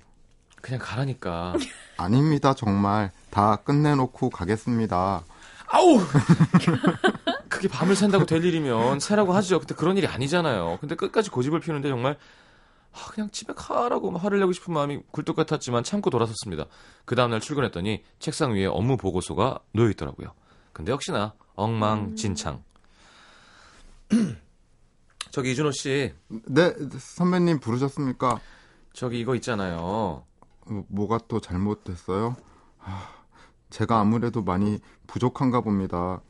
그냥 0.61 0.81
가라니까. 0.83 1.55
아닙니다, 1.97 2.55
정말. 2.55 3.11
다 3.31 3.57
끝내놓고 3.57 4.31
가겠습니다. 4.31 5.23
아우! 5.69 6.01
그게 7.49 7.69
밤을 7.69 7.95
샌다고 7.95 8.27
될 8.27 8.45
일이면 8.45 9.01
새라고 9.01 9.33
하죠. 9.35 9.59
근데 9.59 9.75
그런 9.75 9.97
일이 9.97 10.07
아니잖아요. 10.07 10.79
근데 10.81 10.95
끝까지 10.95 11.31
고집을 11.31 11.61
피우는데 11.61 11.89
정말 11.89 12.17
아, 12.93 13.11
그냥 13.13 13.31
집에 13.31 13.53
가라고 13.55 14.17
화를 14.17 14.41
내고 14.41 14.53
싶은 14.53 14.75
마음이 14.75 15.01
굴뚝 15.11 15.37
같았지만 15.37 15.85
참고 15.85 16.11
돌아섰습니다. 16.11 16.67
그 17.05 17.15
다음날 17.15 17.41
출근했더니 17.41 18.03
책상 18.19 18.55
위에 18.55 18.67
업무 18.67 18.97
보고서가 18.97 19.61
놓여 19.73 19.91
있더라고요. 19.91 20.33
근데 20.73 20.91
역시나 20.93 21.35
엉망진창. 21.55 22.65
저기 25.31 25.53
이준호 25.53 25.71
씨, 25.71 26.13
네, 26.29 26.75
선배님 26.99 27.61
부르셨습니까? 27.61 28.41
저기 28.93 29.21
이거 29.21 29.37
있잖아요. 29.37 30.25
어, 30.71 30.85
뭐가 30.89 31.19
또 31.29 31.41
잘못됐어요? 31.41 32.37
아, 32.79 33.09
제가 33.71 34.01
아무래도 34.01 34.43
많이 34.43 34.79
부족한가 35.07 35.61
봅니다. 35.61 36.21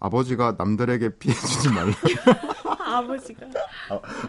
아버지가 0.00 0.54
남들에게 0.58 1.18
피해주지 1.18 1.70
말라. 1.70 1.92
아버지가. 2.96 3.46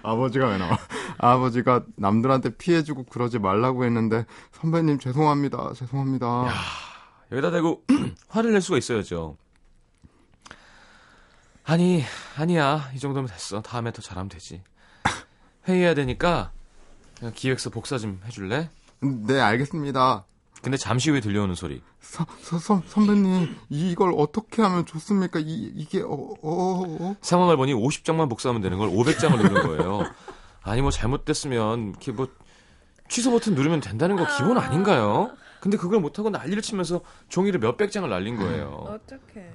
아 0.04 0.16
버지가 0.16 0.48
왜 0.48 0.58
나와? 0.58 0.78
아버지가 1.18 1.84
남들한테 1.98 2.56
피해주고 2.58 3.04
그러지 3.04 3.40
말라고 3.40 3.86
했는데 3.86 4.26
선배님 4.54 5.00
죄송합니다. 5.00 5.74
죄송합니다. 5.74 6.48
여기다 7.32 7.52
대고 7.52 7.84
화를 8.30 8.54
낼 8.54 8.62
수가 8.62 8.78
있어야죠. 8.78 9.38
아니, 11.66 12.04
아니야. 12.38 12.92
이 12.94 13.00
정도면 13.00 13.28
됐어. 13.30 13.62
다음에 13.62 13.92
더 13.92 14.02
잘하면 14.02 14.30
되지. 14.30 14.62
회의해야 15.68 15.96
되니까 15.96 16.52
그냥 17.18 17.34
기획서 17.36 17.72
복사 17.72 17.98
좀 17.98 18.22
해줄래? 18.26 18.70
네, 19.26 19.40
알겠습니다. 19.40 20.26
근데 20.62 20.78
잠시 20.78 21.12
후에 21.12 21.20
들려오는 21.20 21.54
소리. 21.54 21.82
서, 22.00 22.26
서, 22.42 22.58
서, 22.58 22.82
선배님 22.88 23.56
이걸 23.70 24.14
어떻게 24.18 24.62
하면 24.62 24.86
좋습니까? 24.86 25.40
이, 25.40 25.72
이게 25.76 26.02
어, 26.02 26.08
어, 26.10 26.36
어? 26.42 27.16
상황을 27.22 27.58
보니 27.58 27.74
50장만 27.74 28.30
복사하면 28.30 28.62
되는 28.62 28.78
걸 28.78 28.90
500장을 28.90 29.38
누른 29.38 29.68
거예요. 29.68 30.06
아니 30.64 30.82
뭐 30.82 30.90
잘못됐으면 30.90 31.90
이렇게 31.90 32.12
뭐 32.12 32.28
취소 33.08 33.32
버튼 33.32 33.54
누르면 33.54 33.82
된다는 33.82 34.16
거 34.16 34.26
기본 34.38 34.58
아닌가요? 34.58 35.32
근데 35.60 35.78
그걸 35.78 36.00
못하고 36.00 36.30
난리를 36.30 36.62
치면서 36.62 37.02
종이를 37.30 37.60
몇백 37.60 37.92
장을 37.92 38.10
날린 38.10 38.36
거예요. 38.38 38.86
어떡해. 38.88 39.52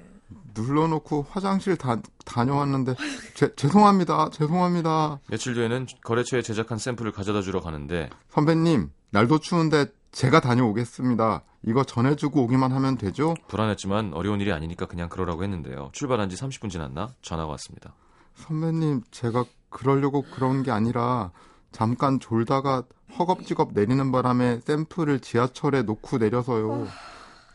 눌러놓고 0.53 1.27
화장실 1.29 1.77
다, 1.77 2.01
다녀왔는데 2.25 2.95
죄, 3.35 3.53
죄송합니다. 3.55 4.29
죄송합니다. 4.31 5.19
며칠 5.27 5.53
뒤에는 5.53 5.87
거래처에 6.03 6.41
제작한 6.41 6.77
샘플을 6.77 7.11
가져다 7.11 7.41
주러 7.41 7.61
가는데 7.61 8.09
선배님 8.29 8.91
날도 9.11 9.39
추운데 9.39 9.85
제가 10.11 10.39
다녀오겠습니다. 10.39 11.43
이거 11.63 11.83
전해주고 11.83 12.41
오기만 12.43 12.71
하면 12.71 12.97
되죠? 12.97 13.35
불안했지만 13.47 14.13
어려운 14.13 14.41
일이 14.41 14.51
아니니까 14.51 14.85
그냥 14.87 15.09
그러라고 15.09 15.43
했는데요. 15.43 15.89
출발한 15.93 16.29
지 16.29 16.35
30분 16.35 16.69
지났나? 16.69 17.13
전화가 17.21 17.49
왔습니다. 17.51 17.93
선배님 18.35 19.01
제가 19.11 19.45
그러려고 19.69 20.23
그런 20.33 20.63
게 20.63 20.71
아니라 20.71 21.31
잠깐 21.71 22.19
졸다가 22.19 22.83
허겁지겁 23.17 23.71
내리는 23.73 24.11
바람에 24.11 24.61
샘플을 24.65 25.19
지하철에 25.19 25.83
놓고 25.83 26.17
내려서요. 26.17 26.87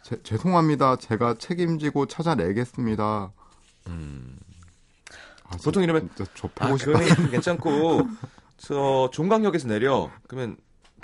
제- 0.03 0.23
죄송합니다. 0.23 0.97
제가 0.97 1.35
책임지고 1.35 2.07
찾아내겠습니다. 2.07 3.33
음, 3.89 4.39
아, 5.45 5.57
보통 5.65 5.83
이러면 5.83 6.09
진짜 6.15 6.31
아, 6.31 6.35
좁히고 6.35 6.77
싶다. 6.79 7.29
괜찮고 7.31 8.03
저 8.59 9.11
종강역에서 9.13 9.69
내려. 9.69 10.11
그러면 10.29 10.57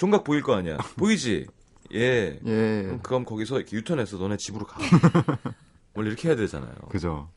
종각 0.03 0.25
보일 0.25 0.43
거 0.43 0.57
아니야. 0.57 0.79
보이지? 0.99 1.47
예. 1.95 2.41
예, 2.45 2.83
그럼, 2.83 3.01
그럼 3.03 3.25
거기서 3.25 3.59
이렇게 3.59 3.77
유턴해서 3.77 4.17
너네 4.17 4.37
집으로 4.37 4.67
가. 4.67 4.81
원래 5.95 6.09
이렇게 6.09 6.27
해야 6.27 6.37
되잖아요. 6.37 6.75
그죠. 6.89 7.29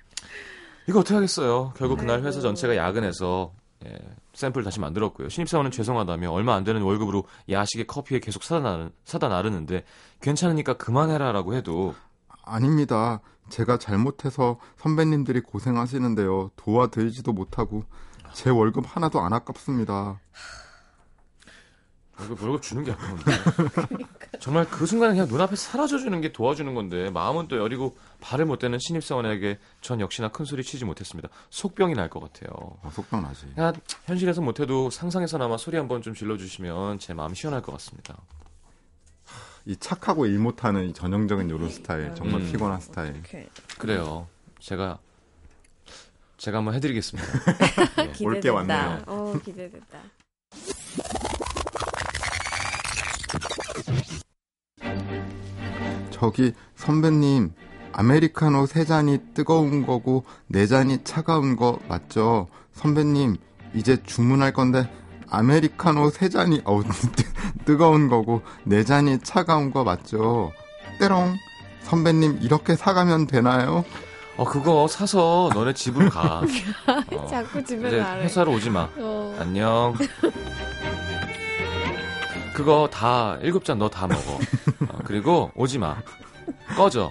이거 0.90 1.02
어떻게 1.02 1.14
하겠어요? 1.14 1.74
결국 1.78 2.00
그날 2.00 2.20
회사 2.22 2.30
아이고. 2.30 2.42
전체가 2.42 2.76
야근해서 2.76 3.54
예, 3.86 4.00
샘플 4.34 4.64
다시 4.64 4.80
만들었고요. 4.80 5.30
신입사원은 5.30 5.70
죄송하다며 5.70 6.32
얼마 6.32 6.56
안 6.56 6.64
되는 6.64 6.82
월급으로 6.82 7.26
야식에 7.52 7.86
커피에 7.86 8.20
계속 8.20 8.42
사다, 8.44 8.62
나르, 8.68 8.90
사다 9.04 9.28
나르는데 9.28 9.84
괜찮으니까 10.22 10.74
그만해라라고 10.74 11.54
해도 11.54 11.94
아닙니다. 12.42 13.22
제가 13.50 13.78
잘못해서 13.78 14.60
선배님들이 14.78 15.42
고생하시는데요. 15.42 16.50
도와드리지도 16.56 17.32
못하고 17.32 17.84
제 18.34 18.50
월급 18.50 18.86
하나도 18.88 19.22
안 19.22 19.34
아깝습니다. 19.34 20.20
월급, 22.20 22.42
월급 22.44 22.62
주는 22.62 22.84
게 22.84 22.92
아까운데. 22.92 23.32
정말 24.40 24.66
그 24.70 24.86
순간에 24.86 25.14
그냥 25.14 25.28
눈앞에 25.28 25.56
사라져주는 25.56 26.20
게 26.22 26.32
도와주는 26.32 26.74
건데 26.74 27.10
마음은 27.10 27.48
또 27.48 27.58
여리고 27.58 27.98
발을 28.22 28.46
못 28.46 28.60
대는 28.60 28.80
신입사원에게 28.80 29.60
전 29.82 30.00
역시나 30.00 30.30
큰 30.30 30.46
소리 30.46 30.64
치지 30.64 30.86
못했습니다. 30.86 31.30
속병이 31.50 31.94
날 31.96 32.10
것 32.10 32.20
같아요. 32.22 32.50
어, 32.84 32.90
속병 32.94 33.22
나지. 33.24 33.48
그냥 33.56 33.74
현실에서 34.06 34.42
못해도 34.42 34.90
상상에서나마 34.92 35.58
소리 35.58 35.76
한번 35.78 36.02
좀 36.02 36.14
질러주시면 36.14 37.00
제 37.00 37.14
마음 37.14 37.34
시원할 37.34 37.62
것 37.62 37.72
같습니다. 37.74 38.16
이 39.66 39.76
착하고 39.76 40.28
일 40.28 40.38
못하는 40.40 40.88
이 40.90 40.94
전형적인 40.94 41.50
요런 41.50 41.70
스타일, 41.70 42.14
정말 42.16 42.42
음. 42.42 42.52
피곤한 42.52 42.80
스타일. 42.80 43.14
이렇게 43.16 43.50
그래요. 43.80 44.28
제가 44.60 45.00
제가 46.38 46.60
한번 46.60 46.76
해드리겠습니다. 46.76 47.28
예. 48.06 48.12
기대된다. 48.12 48.24
올게 48.26 48.50
왔네요. 48.50 49.04
어, 49.08 49.34
기대된다. 49.44 49.98
저기 56.16 56.54
선배님 56.78 57.52
아메리카노 57.92 58.68
세 58.68 58.86
잔이 58.86 59.20
뜨거운 59.34 59.86
거고 59.86 60.24
네 60.48 60.66
잔이 60.66 61.04
차가운 61.04 61.58
거 61.58 61.78
맞죠? 61.90 62.48
선배님 62.72 63.36
이제 63.74 64.02
주문할 64.02 64.54
건데 64.54 64.90
아메리카노 65.30 66.10
세 66.12 66.30
잔이 66.30 66.62
어우 66.64 66.84
뜨거운 67.66 68.08
거고 68.08 68.42
네 68.64 68.86
잔이 68.86 69.20
차가운 69.20 69.72
거 69.72 69.84
맞죠? 69.84 70.54
때롱 71.00 71.36
선배님 71.84 72.40
이렇게 72.42 72.78
사가면 72.78 73.28
되나요? 73.28 73.84
어 74.38 74.46
그거 74.46 74.88
사서 74.88 75.50
너네 75.54 75.74
집으로 75.74 76.10
가. 76.10 76.42
어, 77.12 77.28
자꾸 77.28 77.64
집에 77.64 77.90
나래. 77.98 78.24
회사로 78.24 78.54
오지 78.54 78.70
마. 78.70 78.90
어. 78.98 79.36
안녕. 79.40 79.94
그거 82.56 82.90
다 82.92 83.38
일곱 83.42 83.66
잔 83.66 83.78
너 83.78 83.90
다 83.90 84.08
먹어. 84.08 84.36
어, 84.90 85.00
그리고 85.04 85.52
오지 85.56 85.78
마. 85.78 85.98
꺼져. 86.78 87.10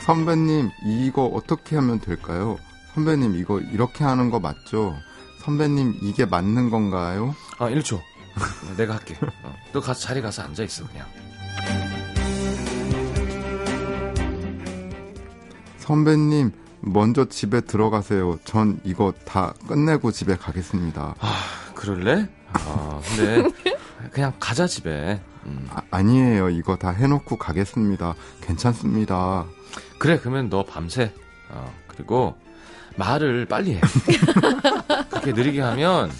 선배님 0.00 0.70
이거 0.84 1.24
어떻게 1.26 1.76
하면 1.76 2.00
될까요? 2.00 2.58
선배님 2.94 3.34
이거 3.36 3.58
이렇게 3.60 4.04
하는 4.04 4.30
거 4.30 4.38
맞죠? 4.40 4.96
선배님 5.44 5.98
이게 6.02 6.24
맞는 6.26 6.70
건가요? 6.70 7.34
아 7.58 7.68
1초. 7.68 8.00
내가 8.76 8.94
할게. 8.94 9.16
어, 9.42 9.54
너 9.72 9.80
가서 9.80 10.00
자리 10.00 10.22
가서 10.22 10.42
앉아 10.42 10.62
있어 10.64 10.86
그냥. 10.86 11.06
선배님 15.78 16.52
먼저 16.82 17.26
집에 17.26 17.60
들어가세요. 17.60 18.38
전 18.44 18.80
이거 18.84 19.12
다 19.24 19.52
끝내고 19.68 20.12
집에 20.12 20.36
가겠습니다. 20.36 21.14
그럴래? 21.80 22.28
아 22.52 23.00
근데 23.06 23.50
그냥 24.12 24.34
가자 24.38 24.66
집에. 24.66 25.18
음. 25.46 25.70
아, 25.90 26.02
니에요 26.02 26.50
이거 26.50 26.76
다 26.76 26.90
해놓고 26.90 27.38
가겠습니다. 27.38 28.14
괜찮습니다. 28.42 29.46
그래 29.98 30.18
그러면 30.18 30.50
너 30.50 30.62
밤새. 30.62 31.10
어, 31.48 31.72
그리고 31.88 32.36
말을 32.96 33.46
빨리 33.46 33.76
해. 33.76 33.80
그렇게 35.08 35.32
느리게 35.32 35.62
하면 35.62 36.10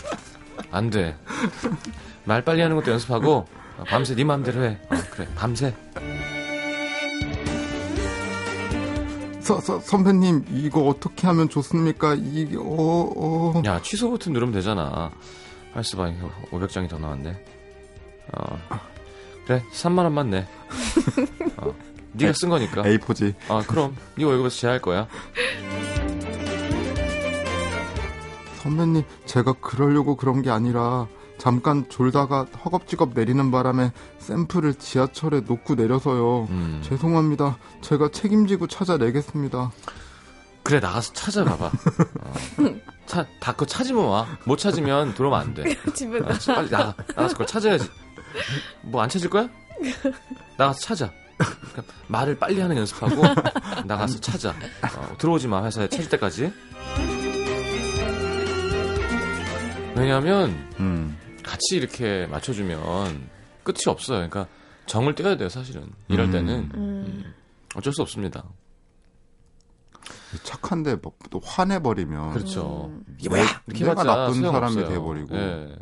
안 0.70 0.88
돼. 0.88 1.18
말 2.25 2.42
빨리 2.42 2.62
하는 2.62 2.77
것도 2.77 2.92
연습하고 2.92 3.46
어, 3.77 3.85
밤새 3.87 4.14
네 4.14 4.25
마음대로 4.25 4.64
해. 4.64 4.79
어, 4.88 4.96
그래 5.11 5.29
밤새. 5.35 5.75
서, 9.40 9.61
서, 9.61 9.79
선배님 9.81 10.46
이거 10.53 10.87
어떻게 10.87 11.27
하면 11.27 11.51
좋습니까? 11.51 12.14
이게 12.14 12.57
어, 12.57 12.62
어. 12.62 13.62
야 13.66 13.83
취소 13.83 14.11
버튼 14.11 14.33
누르면 14.33 14.55
되잖아. 14.55 15.11
할스바이 15.73 16.15
500장이 16.51 16.89
더 16.89 16.99
나왔네. 16.99 17.45
어, 18.33 18.59
그래 19.47 19.63
3만 19.73 19.99
원만 20.05 20.31
내. 20.31 20.47
어, 21.57 21.75
네가 22.13 22.33
쓴 22.33 22.49
거니까. 22.49 22.83
A4지. 22.83 23.35
아 23.49 23.63
그럼 23.67 23.97
네 24.17 24.25
월급에서 24.25 24.57
제할 24.57 24.81
거야. 24.81 25.07
선배님 28.63 29.05
제가 29.25 29.55
그러려고 29.55 30.17
그런 30.17 30.43
게 30.43 30.51
아니라 30.51 31.07
잠깐 31.39 31.89
졸다가 31.89 32.45
허겁지겁 32.65 33.13
내리는 33.15 33.51
바람에 33.51 33.93
샘플을 34.19 34.75
지하철에 34.75 35.41
놓고 35.41 35.75
내려서요. 35.77 36.45
음. 36.51 36.81
죄송합니다. 36.85 37.57
제가 37.81 38.11
책임지고 38.11 38.67
찾아내겠습니다. 38.67 39.73
그래 40.63 40.81
나가서 40.81 41.13
찾아봐봐. 41.15 41.67
어. 41.67 42.33
차, 43.11 43.27
다 43.40 43.51
그거 43.53 43.66
찾으면 43.66 44.05
와. 44.05 44.38
못 44.44 44.57
찾으면 44.57 45.14
들어오면 45.14 45.40
안 45.40 45.53
돼. 45.55 45.64
집에 45.94 46.18
아, 46.18 46.55
빨리 46.55 46.70
나가. 46.70 46.94
나가서 47.09 47.35
그걸 47.35 47.46
찾아야지. 47.49 47.88
뭐 48.83 49.03
안 49.03 49.09
찾을 49.09 49.29
거야? 49.29 49.49
나가서 50.57 50.79
찾아. 50.81 51.12
그러니까 51.37 51.83
말을 52.07 52.38
빨리 52.38 52.61
하는 52.61 52.77
연습하고 52.77 53.20
나가서 53.85 54.20
찾아. 54.20 54.51
어, 54.51 55.16
들어오지 55.18 55.49
마 55.49 55.64
회사에 55.64 55.88
찾을 55.88 56.09
때까지. 56.11 56.53
왜냐하면 59.96 60.51
음. 60.79 61.18
같이 61.42 61.77
이렇게 61.77 62.27
맞춰주면 62.31 63.29
끝이 63.64 63.79
없어요. 63.88 64.29
그러니까 64.29 64.46
정을 64.87 65.14
떼야 65.16 65.37
돼요 65.37 65.49
사실은. 65.49 65.90
이럴 66.09 66.27
음. 66.27 66.33
때는 66.33 66.70
음. 66.75 67.35
어쩔 67.75 67.92
수 67.92 68.03
없습니다. 68.03 68.44
착한데 70.43 70.97
뭐또 70.97 71.40
화내버리면 71.43 72.33
그렇죠. 72.33 72.87
음. 72.93 73.05
이게 73.19 73.29
뭐야? 73.29 73.45
이렇게 73.66 73.85
내가 73.85 74.05
나쁜. 74.05 74.40
사람이 74.43 74.77
돼버리고. 74.87 75.37
예. 75.37 75.77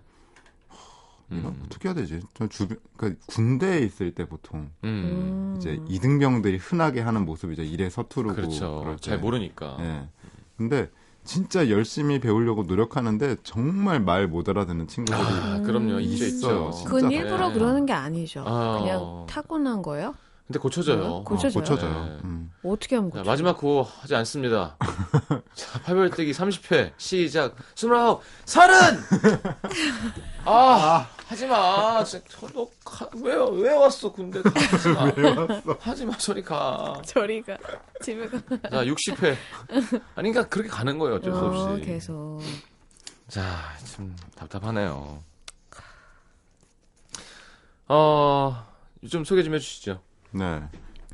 이거 1.31 1.49
음. 1.49 1.63
어떻게 1.67 1.89
해야 1.89 1.95
되지? 1.95 2.21
저 2.35 2.47
주변 2.49 2.79
그러니까 2.97 3.21
군대에 3.27 3.81
있을 3.81 4.15
때 4.15 4.25
보통 4.27 4.71
음. 4.85 4.85
음. 4.85 5.55
이제 5.59 5.79
이등병들이 5.89 6.57
흔하게 6.57 7.01
하는 7.03 7.25
모습이죠. 7.27 7.63
일에 7.63 7.91
서투르고 7.91 8.35
그렇죠. 8.35 8.81
그럴 8.81 8.97
때. 8.97 9.03
잘 9.03 9.19
모르니까. 9.19 9.77
예. 9.81 10.09
근데 10.57 10.91
진짜 11.25 11.69
열심히 11.69 12.19
배우려고 12.21 12.63
노력하는데 12.63 13.37
정말 13.43 14.01
말 14.01 14.27
못 14.29 14.49
알아듣는 14.49 14.89
친구들이 14.89 15.21
아, 15.23 15.61
그럼요. 15.61 16.01
있어요. 16.01 16.71
있죠. 16.71 16.85
그건 16.87 17.11
일부러 17.13 17.49
네. 17.49 17.55
그러는 17.55 17.85
게 17.85 17.93
아니죠. 17.93 18.45
아. 18.47 18.79
그냥 18.79 19.27
타고난 19.29 19.83
거예요? 19.83 20.15
근데 20.49 20.59
고쳐져요. 20.61 20.97
뭐요? 20.97 21.25
고쳐져요? 21.25 21.51
어, 21.51 21.53
고쳐져요. 21.61 22.05
네. 22.07 22.19
음. 22.25 22.51
어떻게 22.65 22.97
하면 22.97 23.11
자, 23.13 23.19
고쳐? 23.19 23.31
마지막 23.31 23.57
구호 23.59 23.83
하지 23.83 24.15
않습니다. 24.17 24.77
자, 25.55 25.81
팔벌뜨기 25.83 26.33
30회 26.33 26.93
시작. 26.97 27.55
29, 27.77 28.21
30! 28.47 29.45
아, 30.47 31.07
하지 31.27 31.47
마. 31.47 32.03
진짜 32.03 32.25
너 32.55 32.67
가- 32.83 33.11
왜, 33.23 33.35
왜 33.63 33.75
왔어? 33.75 34.11
군대 34.11 34.41
가. 34.41 34.51
하지 34.59 34.89
마. 34.89 35.05
하지 35.81 36.07
마, 36.07 36.17
저리 36.17 36.43
가. 36.43 36.99
저리 37.05 37.43
가 37.43 37.59
집에 38.03 38.27
가. 38.27 38.39
자, 38.71 38.85
60회. 38.85 39.37
아니, 40.15 40.31
그러니까 40.33 40.49
그렇게 40.49 40.71
가는 40.71 40.99
거예요. 40.99 41.17
어쩔 41.17 41.31
수 41.35 41.39
어, 41.41 41.73
없이. 41.73 41.85
계속. 41.85 42.41
자, 43.29 43.45
참 43.85 44.17
답답하네요. 44.35 45.23
어, 47.89 48.67
좀 49.11 49.25
소개 49.25 49.43
좀 49.43 49.55
해주시죠. 49.55 50.01
네. 50.33 50.63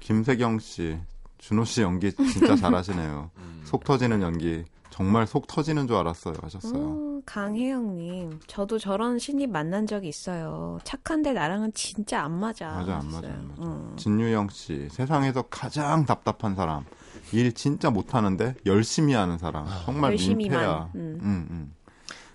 김세경 0.01 0.59
씨, 0.59 0.99
준호 1.39 1.65
씨 1.65 1.83
연기 1.83 2.13
진짜 2.13 2.57
잘하시네요. 2.57 3.31
음. 3.37 3.61
속 3.65 3.85
터지는 3.85 4.23
연기 4.23 4.65
정말 4.91 5.27
속 5.27 5.47
터지는 5.47 5.87
줄 5.89 5.97
알았어요. 5.97 6.35
하셨어요. 6.41 6.75
음, 6.81 7.23
강혜영님, 7.27 8.41
저도 8.47 8.79
저런 8.79 9.19
신입 9.19 9.51
만난 9.51 9.87
적이 9.87 10.09
있어요. 10.09 10.79
착한데 10.85 11.33
나랑은 11.33 11.73
진짜 11.75 12.23
안 12.23 12.39
맞아. 12.39 12.69
맞아, 12.71 12.97
안 12.99 13.07
맞아. 13.11 13.29
안 13.29 13.49
맞아. 13.49 13.63
음. 13.63 13.93
진유영 13.97 14.49
씨, 14.51 14.89
세상에서 14.91 15.43
가장 15.43 16.05
답답한 16.07 16.55
사람. 16.55 16.85
일 17.33 17.53
진짜 17.55 17.91
못하는데 17.91 18.55
열심히 18.67 19.15
하는 19.15 19.39
사람. 19.39 19.67
정말 19.85 20.13
열심히만, 20.13 20.39
민폐야. 20.61 20.91
음. 20.95 21.19
음, 21.23 21.47
음. 21.51 21.73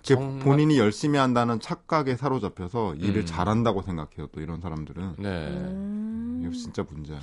그 0.05 0.15
정말- 0.15 0.39
본인이 0.43 0.79
열심히 0.79 1.19
한다는 1.19 1.59
착각에 1.59 2.15
사로잡혀서 2.17 2.95
일을 2.95 3.21
음. 3.21 3.25
잘한다고 3.25 3.83
생각해요. 3.83 4.27
또 4.33 4.41
이런 4.41 4.59
사람들은. 4.59 5.15
네. 5.19 5.49
음. 6.49 6.53
이거 6.53 6.59
진짜 6.61 6.85
문제야. 6.89 7.19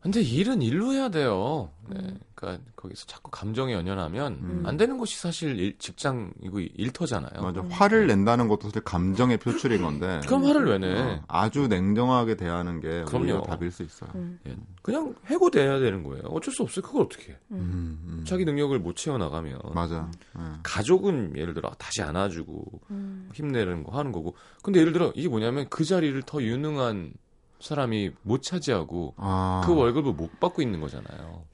근데 0.00 0.20
일은 0.20 0.60
일로 0.60 0.92
해야 0.92 1.08
돼요. 1.08 1.70
네. 1.88 1.96
음. 1.98 2.18
그러니까 2.34 2.62
거기서 2.76 3.06
자꾸 3.06 3.30
감정에 3.30 3.72
연연하면 3.72 4.32
음. 4.34 4.62
안 4.66 4.76
되는 4.76 4.98
곳이 4.98 5.18
사실 5.18 5.58
일- 5.58 5.78
직장이고 5.78 6.60
일터잖아요. 6.60 7.40
맞아. 7.42 7.62
화를 7.70 8.06
낸다는 8.06 8.48
것도 8.48 8.64
사실 8.68 8.82
감정의 8.82 9.38
표출인 9.38 9.80
건데. 9.80 10.20
그럼 10.26 10.44
화를 10.44 10.66
왜 10.66 10.76
내? 10.78 11.00
어, 11.00 11.22
아주 11.26 11.68
냉정하게 11.68 12.36
대하는 12.36 12.80
게 12.80 13.02
그럼요. 13.04 13.24
오히려 13.24 13.42
답일 13.44 13.70
수 13.70 13.82
있어요. 13.82 14.10
음. 14.16 14.38
예. 14.46 14.54
그냥 14.82 15.14
해고돼야 15.24 15.78
되는 15.78 16.02
거예요. 16.02 16.24
어쩔 16.24 16.52
수 16.52 16.62
없어요. 16.64 16.84
그걸 16.84 17.00
어떻게 17.04 17.32
해. 17.32 17.38
음, 17.52 17.98
음. 18.06 18.24
자기 18.26 18.44
능력을 18.44 18.78
못 18.80 18.96
채워나가면. 18.96 19.58
맞아. 19.74 20.10
예. 20.36 20.42
가족은 20.64 21.38
예를 21.38 21.54
들어 21.54 21.70
다시 21.78 22.02
안아주고 22.02 22.62
음. 22.90 23.30
힘내는 23.32 23.84
거 23.84 23.96
하는 23.96 24.12
거고. 24.12 24.36
근데 24.62 24.80
예를 24.80 24.92
들어 24.92 25.12
이게 25.14 25.28
뭐냐면 25.30 25.66
그 25.70 25.82
자리를 25.82 26.20
더 26.26 26.42
유능한 26.42 27.14
사람이 27.60 28.12
못 28.22 28.42
차지하고 28.42 29.14
아, 29.16 29.62
그 29.64 29.74
월급을 29.74 30.12
못 30.12 30.38
받고 30.40 30.62
있는 30.62 30.80
거잖아요. 30.80 31.44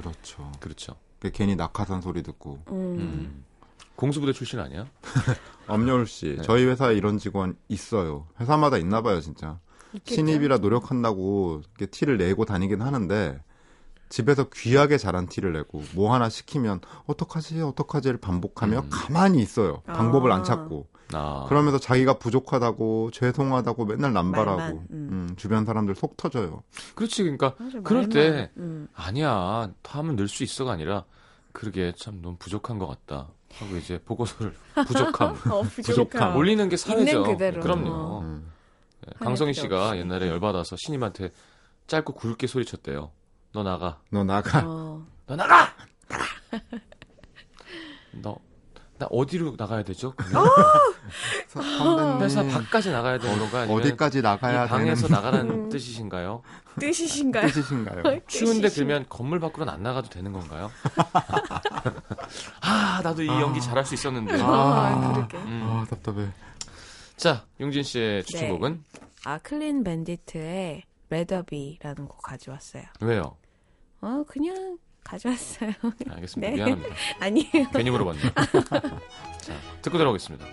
그렇죠. 0.00 0.50
그렇죠. 0.60 0.96
그 1.18 1.30
괜히 1.30 1.54
낙하산 1.54 2.00
소리 2.00 2.22
듣고 2.22 2.62
음. 2.68 2.74
음. 2.74 3.44
공수부대 3.96 4.32
출신 4.32 4.58
아니야? 4.58 4.86
엄여울 5.68 6.06
씨, 6.06 6.36
네. 6.36 6.42
저희 6.42 6.64
회사에 6.64 6.94
이런 6.94 7.18
직원 7.18 7.56
있어요. 7.68 8.26
회사마다 8.40 8.78
있나 8.78 9.02
봐요, 9.02 9.20
진짜. 9.20 9.58
신입이라 10.04 10.58
노력한다고 10.58 11.62
이렇게 11.76 11.86
티를 11.86 12.16
내고 12.16 12.44
다니긴 12.44 12.80
하는데 12.80 13.42
집에서 14.08 14.48
귀하게 14.50 14.98
자란 14.98 15.26
티를 15.26 15.52
내고 15.52 15.82
뭐 15.94 16.12
하나 16.12 16.28
시키면 16.28 16.80
어떡하지 17.06 17.60
어떡하지를 17.60 18.18
반복하며 18.18 18.80
음. 18.80 18.88
가만히 18.90 19.40
있어요. 19.40 19.82
아. 19.86 19.92
방법을 19.92 20.32
안 20.32 20.44
찾고. 20.44 20.88
아. 21.12 21.46
그러면서 21.48 21.78
자기가 21.78 22.18
부족하다고 22.18 23.10
죄송하다고 23.12 23.84
맨날 23.86 24.12
남발하고 24.12 24.78
음. 24.90 25.08
음, 25.30 25.34
주변 25.36 25.64
사람들 25.64 25.94
속 25.94 26.16
터져요. 26.16 26.62
그렇지. 26.94 27.22
그러니까 27.22 27.54
그럴 27.82 28.02
말만. 28.02 28.08
때 28.10 28.50
음. 28.58 28.88
아니야. 28.94 29.70
하면 29.84 30.16
늘 30.16 30.28
수 30.28 30.42
있어가 30.44 30.72
아니라 30.72 31.04
그러게 31.52 31.92
참 31.96 32.20
너무 32.22 32.36
부족한 32.38 32.78
것 32.78 32.86
같다. 32.86 33.28
하고 33.54 33.76
이제 33.76 33.98
보고서를 34.04 34.54
부족함 34.86 35.36
어, 35.50 35.62
부족함. 35.62 36.36
올리는 36.36 36.68
게 36.68 36.76
사회죠. 36.76 37.00
있는 37.18 37.22
그대로. 37.32 37.60
그럼요. 37.60 37.90
어. 37.90 38.20
음. 38.20 38.50
네, 39.06 39.12
강성희 39.18 39.54
씨가 39.54 39.88
없이. 39.88 40.00
옛날에 40.00 40.28
열받아서 40.28 40.76
신임한테 40.78 41.30
짧고 41.88 42.12
굵게 42.14 42.46
소리쳤대요. 42.46 43.10
너 43.52 43.62
나가. 43.64 44.00
너 44.10 44.22
나가. 44.22 44.62
어. 44.64 45.04
너 45.26 45.34
나가. 45.34 45.74
너 48.22 48.36
나 49.00 49.06
어디로 49.10 49.54
나가야 49.56 49.82
되죠? 49.82 50.12
선배님 51.48 52.20
회사 52.20 52.42
밖까지 52.44 52.92
나가야 52.92 53.18
되는 53.18 53.38
건가? 53.38 53.60
아니면 53.62 53.80
어디까지 53.80 54.20
나가야 54.20 54.66
이 54.66 54.68
방에서 54.68 55.08
되는 55.08 55.16
나가라는 55.16 55.50
음. 55.50 55.68
뜻이신가요? 55.70 56.42
뜻이신가요? 56.78 57.46
뜻이신가요? 57.46 58.20
추운데 58.26 58.68
그러면 58.68 59.06
건물 59.08 59.40
밖으로는 59.40 59.72
안 59.72 59.82
나가도 59.82 60.10
되는 60.10 60.34
건가요? 60.34 60.70
아, 62.60 63.00
나도 63.02 63.22
이 63.22 63.28
연기 63.28 63.58
잘할 63.58 63.86
수 63.86 63.94
있었는데. 63.94 64.38
아, 64.42 64.46
아. 64.46 65.28
음. 65.34 65.62
아 65.64 65.86
답답해. 65.88 66.28
자, 67.16 67.46
용진 67.58 67.82
씨의 67.82 68.24
추천곡은 68.24 68.84
아, 69.24 69.38
클린 69.38 69.82
밴디트의 69.82 70.82
레더비라는 71.08 72.06
곡 72.06 72.20
가져왔어요. 72.20 72.84
왜요? 73.00 73.34
어, 74.02 74.24
그냥 74.28 74.76
가져왔어요. 75.10 75.72
알겠습니다. 76.10 76.50
네. 76.50 76.56
미안합니다. 76.56 76.94
아니에요. 77.18 77.70
괜히 77.74 77.90
물어봤네. 77.90 78.20
자, 79.40 79.54
듣고 79.82 79.98
들어오겠습니다. 79.98 80.46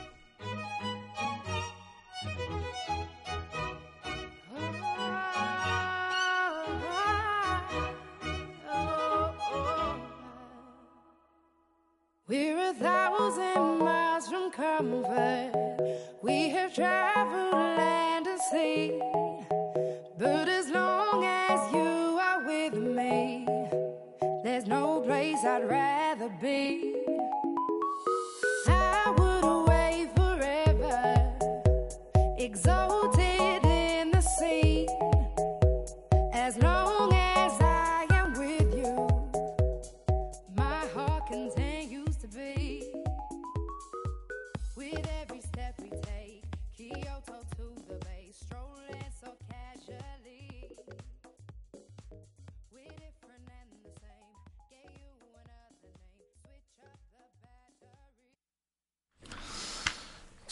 We're 12.29 12.59
a 12.59 12.73
thousand 12.73 13.79
miles 13.79 14.27
from 14.27 14.51
comfort. 14.51 15.53
We 16.21 16.49
have 16.49 16.73
traveled 16.73 17.53
land 17.53 18.27
and 18.27 18.41
sea. 18.51 18.99
But 20.19 20.49
as 20.49 20.69
long 20.69 21.06
no 24.67 25.01
place 25.01 25.43
I'd 25.43 25.69
rather 25.69 26.29
be. 26.41 27.26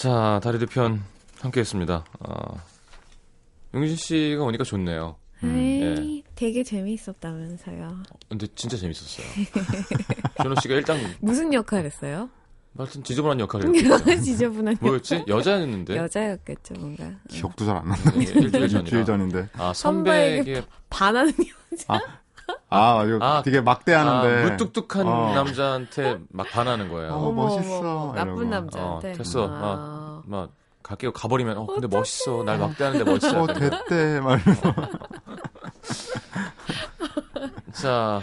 자, 0.06 0.39
다리 0.43 0.60
두 0.60 0.68
편 0.68 1.01
함께 1.41 1.62
했습니다. 1.62 2.06
아, 2.20 2.53
용진 3.74 3.95
씨가 3.95 4.43
오니까 4.43 4.64
좋네요. 4.64 5.16
에이, 5.43 6.24
되게 6.36 6.62
재미있었다면서요. 6.64 8.03
근데 8.30 8.45
진짜 8.53 8.78
재밌었어요. 8.78 9.26
준호 10.43 10.56
씨가 10.62 10.76
일단 10.76 10.99
무슨 11.22 11.51
역할 11.53 11.86
했어요? 11.86 12.30
하여튼 12.78 13.03
지저분한 13.03 13.39
역할을 13.39 13.74
했죠. 13.76 14.22
지저분한 14.22 14.78
뭐였지? 14.80 15.26
여자였는데. 15.28 15.95
여자였겠죠, 15.97 16.76
뭔가. 16.80 17.10
기억도 17.28 17.66
잘 17.66 17.78
안 17.78 17.88
나. 17.88 17.95
네, 17.95 18.26
일주일 18.26 18.51
전이라. 18.51 18.80
일주일 18.82 19.06
전인데. 19.06 19.49
아, 19.58 19.74
선배에게 19.74 20.62
반하는 20.91 21.34
여자. 21.74 21.99
아, 22.70 23.03
이거 23.06 23.18
아, 23.26 23.41
되게 23.43 23.60
막대하는데. 23.60 24.43
아, 24.43 24.51
무뚝뚝한 24.51 25.08
어. 25.08 25.34
남자한테 25.34 26.20
막 26.30 26.47
반하는 26.49 26.89
거예요. 26.89 27.14
어, 27.14 27.32
멋있어. 27.32 28.14
나쁜 28.16 28.34
이러고. 28.36 28.43
남자한테. 28.45 29.12
어, 29.12 29.14
됐어. 29.14 29.47
아. 29.49 29.95
막 30.26 30.51
갈게요. 30.84 31.11
가버리면 31.13 31.57
어 31.57 31.65
근데 31.65 31.88
멋있어. 31.88 32.43
날 32.43 32.57
막대하는데 32.59 33.03
멋있어. 33.09 33.41
어, 33.43 33.47
됐대. 33.47 34.19
말. 34.26 34.39
자 37.73 38.21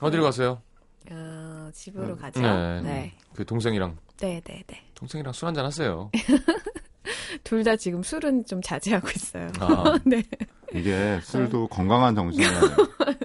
어디로 0.00 0.22
가세요? 0.22 0.60
어, 1.10 1.70
집으로 1.72 2.16
가죠. 2.16 2.40
네. 2.40 2.80
네. 2.82 3.12
그 3.34 3.44
동생이랑 3.44 3.96
네, 4.18 4.40
네, 4.44 4.62
네. 4.66 4.82
동생이랑 4.94 5.32
술 5.32 5.46
한잔 5.46 5.64
하세요. 5.64 6.10
둘 7.44 7.64
다 7.64 7.76
지금 7.76 8.02
술은 8.02 8.44
좀 8.46 8.60
자제하고 8.62 9.08
있어요. 9.10 9.48
아, 9.58 9.98
네. 10.04 10.22
이게 10.74 11.18
술도 11.22 11.68
건강한 11.68 12.14
정신에 12.14 12.46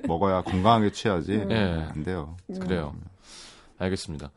먹어야 0.08 0.42
건강하게 0.42 0.92
취하지. 0.92 1.46
예. 1.50 1.88
안 1.92 2.04
돼요. 2.04 2.36
그래요. 2.60 2.96
알겠습니다. 3.78 4.32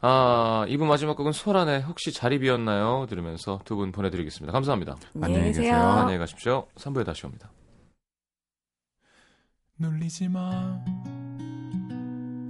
아, 0.00 0.66
2부 0.68 0.84
마지막 0.84 1.16
곡은 1.16 1.32
소란의 1.32 1.82
혹시 1.82 2.12
자리 2.12 2.38
비었나요? 2.38 3.06
들으면서 3.08 3.60
두 3.64 3.74
분 3.76 3.90
보내드리겠습니다. 3.92 4.52
감사합니다. 4.52 4.96
안녕히 5.20 5.46
계세요. 5.46 5.74
안녕히 5.76 6.18
가십시오. 6.18 6.66
3부에 6.76 7.04
다시 7.04 7.26
옵니다. 7.26 7.50
놀리지 9.76 10.28
마. 10.28 10.78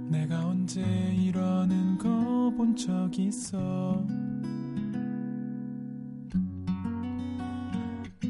내가 0.09 0.45
언제 0.45 0.81
이러는 0.81 1.97
거 1.97 2.05
본 2.55 2.75
적 2.75 3.09
있어. 3.17 3.57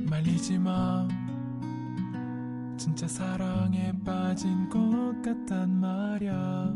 말리지 0.10 0.58
마. 0.60 1.08
진짜 2.78 3.08
사랑에 3.08 3.92
빠진 4.06 4.70
것 4.70 4.80
같단 5.24 5.70
말야. 5.80 6.74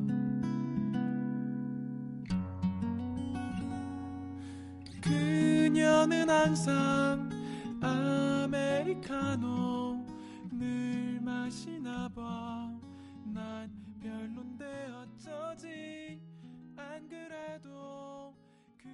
그녀는 5.01 6.29
항상 6.29 7.29
아메리카노 7.81 9.39
늘 10.51 11.19
마시나 11.21 12.09
봐. 12.09 12.69
난 13.25 13.69
별론데 14.01 14.91
어쩌지? 14.91 16.19
안 16.75 17.07
그래도 17.07 18.33
그 18.77 18.87